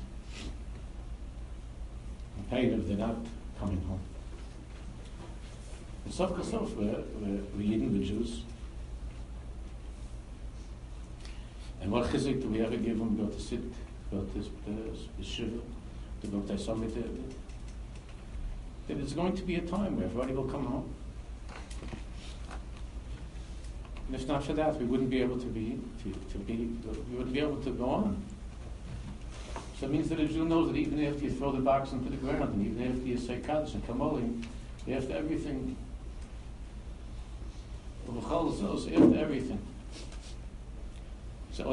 the 2.38 2.56
pain 2.56 2.74
of 2.74 2.88
they're 2.88 2.98
not 2.98 3.16
coming 3.60 3.82
home. 3.82 4.02
And 6.06 6.14
Sof 6.14 6.32
Kasof, 6.32 6.76
we're, 6.76 7.04
we're, 7.20 7.42
we're 7.56 7.90
we're 7.90 8.04
Jews. 8.04 8.44
And 11.82 11.92
what 11.92 12.10
chizik 12.10 12.42
do 12.42 12.48
we 12.48 12.62
ever 12.62 12.78
give 12.78 13.00
them, 13.00 13.18
go 13.18 13.26
to 13.26 13.40
sit, 13.40 13.62
go 14.12 14.22
to 14.22 14.52
the 15.18 15.24
shiva, 15.24 15.60
to 16.22 16.28
go 16.28 16.40
to 16.42 16.58
summit, 16.58 16.94
that 18.88 18.98
there's 18.98 19.14
going 19.14 19.36
to 19.36 19.44
be 19.44 19.56
a 19.56 19.62
time 19.62 19.96
where 19.96 20.06
everybody 20.06 20.34
will 20.34 20.46
come 20.46 20.66
home. 20.66 20.94
And 24.12 24.20
if 24.20 24.28
not 24.28 24.44
for 24.44 24.52
that, 24.54 24.78
we 24.78 24.84
wouldn't 24.84 25.10
be 25.10 25.22
able 25.22 25.40
to 25.40 25.46
be, 25.46 25.80
to, 26.04 26.12
to 26.34 26.38
be, 26.40 26.70
we 27.10 27.16
wouldn't 27.16 27.32
be 27.32 27.40
able 27.40 27.64
to 27.64 27.72
go 27.72 27.86
on. 27.86 28.22
So 29.80 29.86
it 29.86 29.94
means 29.94 30.10
that 30.10 30.20
a 30.20 30.28
Jew 30.28 30.44
knows 30.44 30.68
that 30.68 30.76
even 30.76 31.02
after 31.06 31.24
you 31.24 31.32
throw 31.32 31.54
the 31.54 31.62
box 31.62 31.94
into 31.94 32.10
the 32.10 32.18
ground, 32.18 32.54
and 32.54 32.68
even 32.68 32.92
after 32.92 33.08
you 33.08 33.18
say 33.18 33.40
Kaddish 33.40 33.74
and 33.74 33.88
Kamolim, 33.88 34.44
after 34.92 35.16
everything, 35.16 35.78
after 38.06 39.18
everything, 39.18 39.60
so 41.54 41.64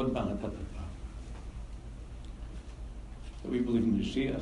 that 3.43 3.51
we 3.51 3.59
believe 3.59 3.83
in 3.83 3.99
Mashiach. 3.99 4.41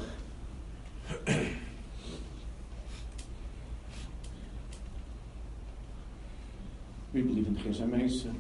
We 7.18 7.24
believe 7.24 7.48
in 7.48 7.56
Chesed 7.56 7.90
Mesa. 7.90 8.32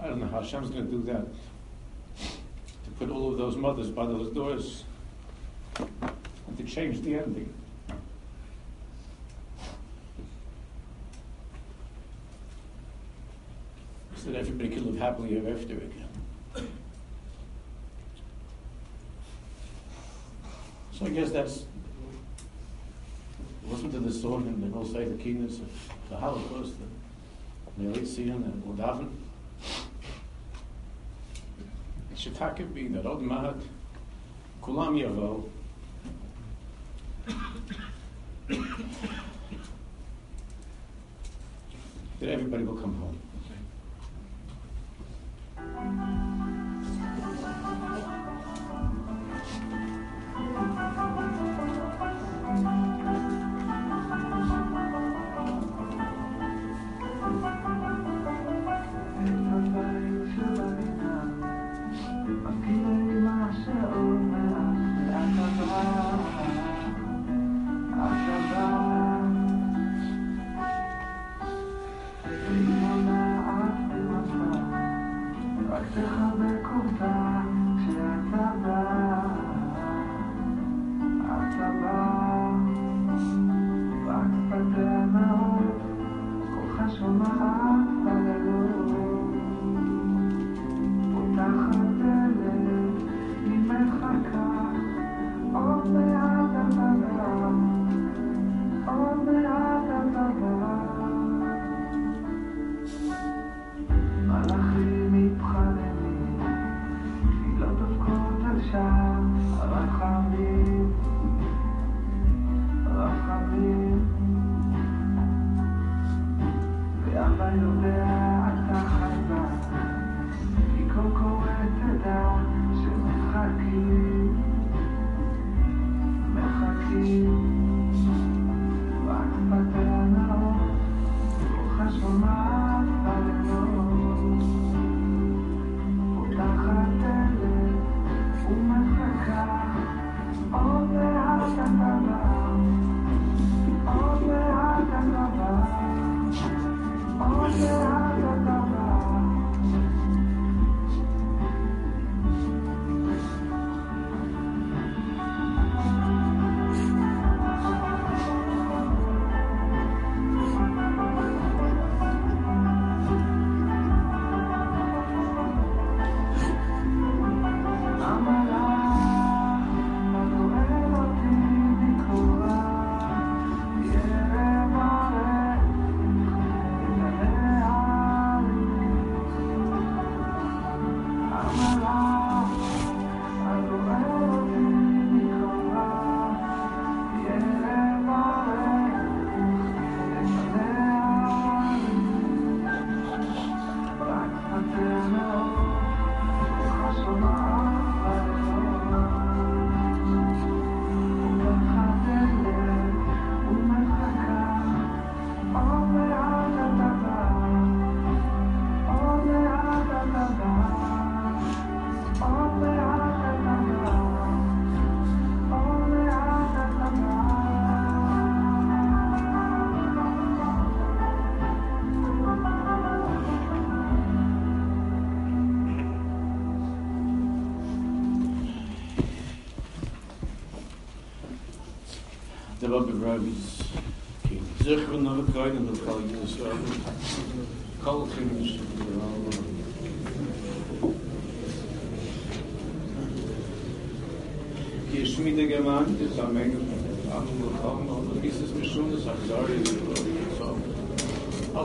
I 0.00 0.06
don't 0.06 0.20
know 0.20 0.28
how 0.28 0.40
Hashem's 0.40 0.70
going 0.70 0.86
to 0.86 0.90
do 0.92 1.02
that. 1.02 1.26
To 2.84 2.90
put 2.96 3.10
all 3.10 3.32
of 3.32 3.38
those 3.38 3.56
mothers 3.56 3.90
by 3.90 4.06
those 4.06 4.32
doors 4.32 4.84
and 5.80 6.56
to 6.56 6.62
change 6.62 7.02
the 7.02 7.16
ending. 7.16 7.52
So 14.14 14.30
that 14.30 14.42
everybody 14.42 14.68
can 14.68 14.86
live 14.86 14.98
happily 15.00 15.38
ever 15.38 15.58
after 15.58 15.74
again. 15.74 16.68
So 20.92 21.06
I 21.06 21.08
guess 21.08 21.32
that's 21.32 21.64
listen 23.70 23.90
to 23.90 23.98
this 23.98 24.20
song 24.22 24.46
and 24.46 24.62
they 24.62 24.68
will 24.68 24.86
say 24.86 25.04
the 25.04 25.16
keenness 25.22 25.58
of 25.58 25.68
the 26.08 26.16
Holocaust, 26.16 26.74
the 26.78 27.82
Melitzian 27.82 28.44
and 28.44 28.62
Udavin. 28.64 29.10
It 32.12 32.18
should 32.18 32.34
take 32.34 32.72
be 32.74 32.88
that 32.88 33.06
Od 33.06 33.20
Mahat 33.20 33.60
Kulam 34.62 34.96
Yavo 35.00 35.48
that 42.20 42.28
everybody 42.28 42.64
will 42.64 42.76
come 42.76 42.94
home. 42.94 43.25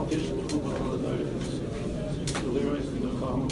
Auch 0.01 0.09
das 0.09 0.19
gut 0.29 0.65
war 0.65 0.73
da 0.73 1.13
so 2.43 2.51
der 2.53 2.77
ist 2.79 2.91
in 2.95 3.01
der 3.01 3.13
kaum 3.21 3.47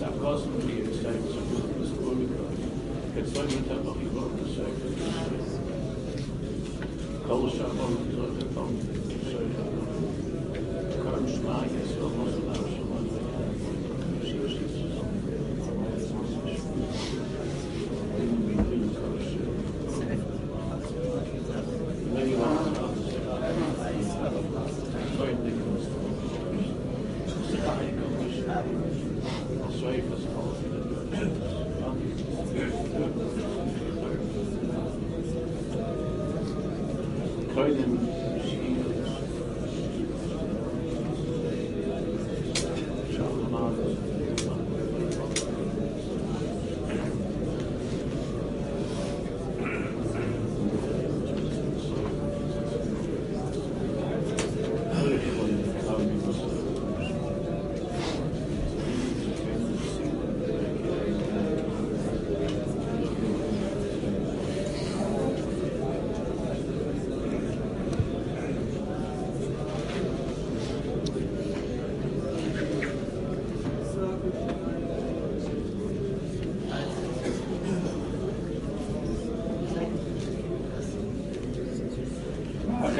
sag 0.00 0.14
was 0.22 0.42
und 0.42 0.62
wie 0.66 0.80
es 0.80 1.02
sagt 1.02 1.24
so 1.28 1.40
gut 1.50 1.68
das 1.80 1.90
gut 1.98 2.30
jetzt 3.16 3.34
soll 3.34 3.46
ich 3.48 3.68
dann 3.68 3.84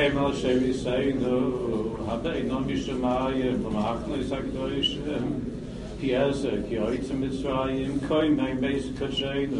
kem 0.05 0.19
al 0.19 0.35
shem 0.37 0.59
isay 0.71 1.15
nu 1.19 1.37
hat 2.07 2.27
er 2.31 2.43
no 2.49 2.59
mish 2.61 2.89
ma 3.03 3.29
ye 3.29 3.53
brachn 3.67 4.19
is 4.19 4.33
a 4.39 4.41
gdoish 4.47 4.91
ki 6.01 6.11
az 6.23 6.43
ki 6.69 6.81
oyts 6.87 7.13
mit 7.21 7.33
shraym 7.37 7.95
koy 8.09 8.29
mei 8.41 8.51
beis 8.65 8.91
kashayn 8.99 9.55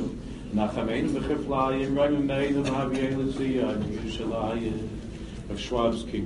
nach 0.59 0.77
amen 0.83 1.09
bekhflay 1.15 1.87
im 1.87 1.97
rein 2.01 2.27
mei 2.33 2.51
nu 2.57 2.65
hab 2.75 2.93
ye 2.99 3.09
le 3.21 3.27
zi 3.39 3.49
a 3.69 3.73
yushalay 3.95 4.69
of 5.49 5.65
shwabski 5.67 6.23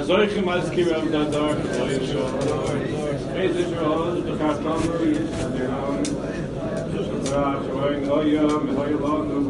azoy 0.00 0.26
khim 0.34 0.48
az 0.56 0.70
ki 0.78 0.88
am 1.00 1.12
da 1.16 1.24
dor 1.36 1.54
koy 1.76 1.94
sho 2.12 2.26
is 3.44 3.62
it 3.66 3.78
all 3.90 4.14
the 4.30 4.38
kartam 4.44 4.82
ki 4.98 5.10
is 5.24 5.30
da 7.30 7.46
shvayn 7.68 8.12
oyam 8.20 8.76
hay 8.78 8.92
lanu 9.06 9.42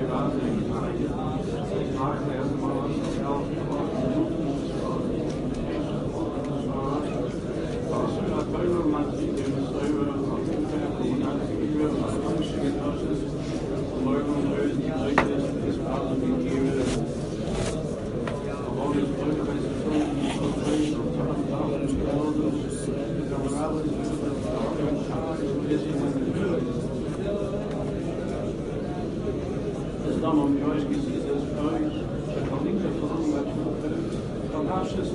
dann 30.28 30.40
am 30.40 30.58
Joyce 30.60 30.86
gesehen, 30.88 31.24
ist 31.24 31.56
neu, 31.56 31.78
der 31.80 32.44
Verlinkt 32.48 32.84
der 32.84 32.92
Verlinkt 33.00 33.32
der 33.32 33.48
Verlinkt 33.80 34.12
der 34.12 34.60
Verlinkt 34.60 34.68
der 34.68 35.06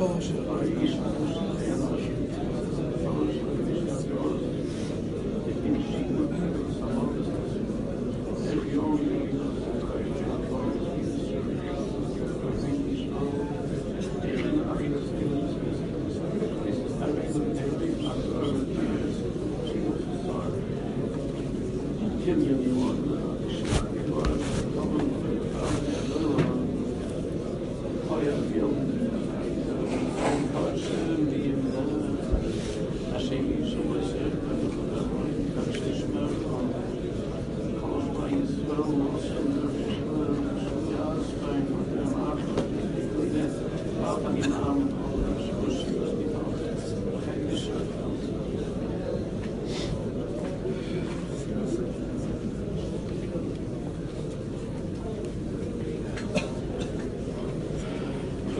Boże. 0.00 0.32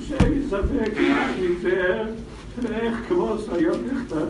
שיי 0.00 0.42
זאפק 0.42 0.94
ניצער 1.40 2.04
איך 2.70 2.96
קוואס 3.08 3.48
אייך 3.48 3.76
דאכט 4.10 4.22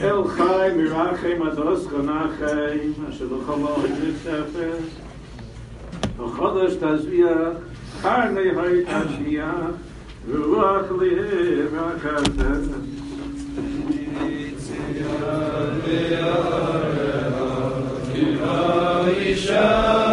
אל 0.00 0.28
חי 0.28 0.68
מראח 0.76 1.24
אין 1.24 1.42
מדרס 1.42 1.86
גנאך 1.86 2.42
אין 2.42 2.92
שלו 3.10 3.40
חמור 3.46 3.82
דצערפ 3.86 4.56
אחדש 6.26 6.76
תזיה 6.80 7.36
חר 8.00 8.28
ני 8.28 8.40
היי 8.40 8.84
תזיה 8.84 9.52
רוח 10.34 10.92
לי 11.00 11.10
מאכנת 11.74 12.36
ציה 14.58 15.06
לי 15.86 16.16
ארה 16.16 16.80
קיבא 18.12 20.09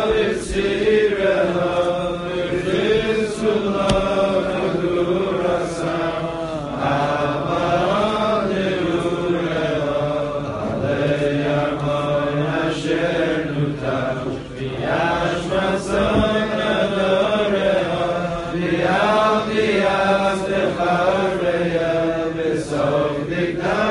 make 23.25 23.57
thou 23.57 23.86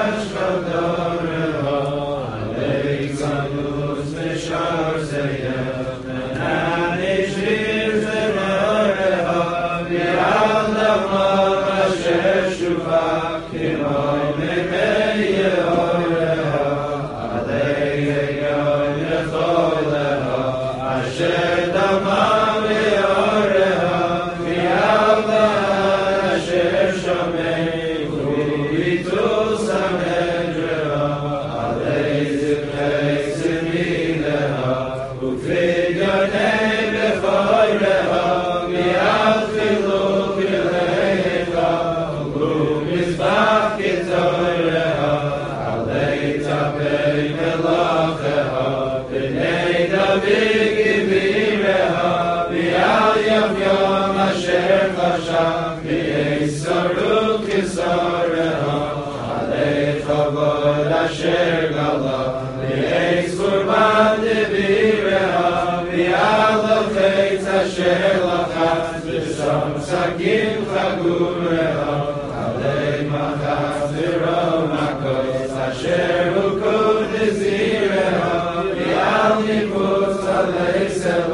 Jesus. 80.96 81.25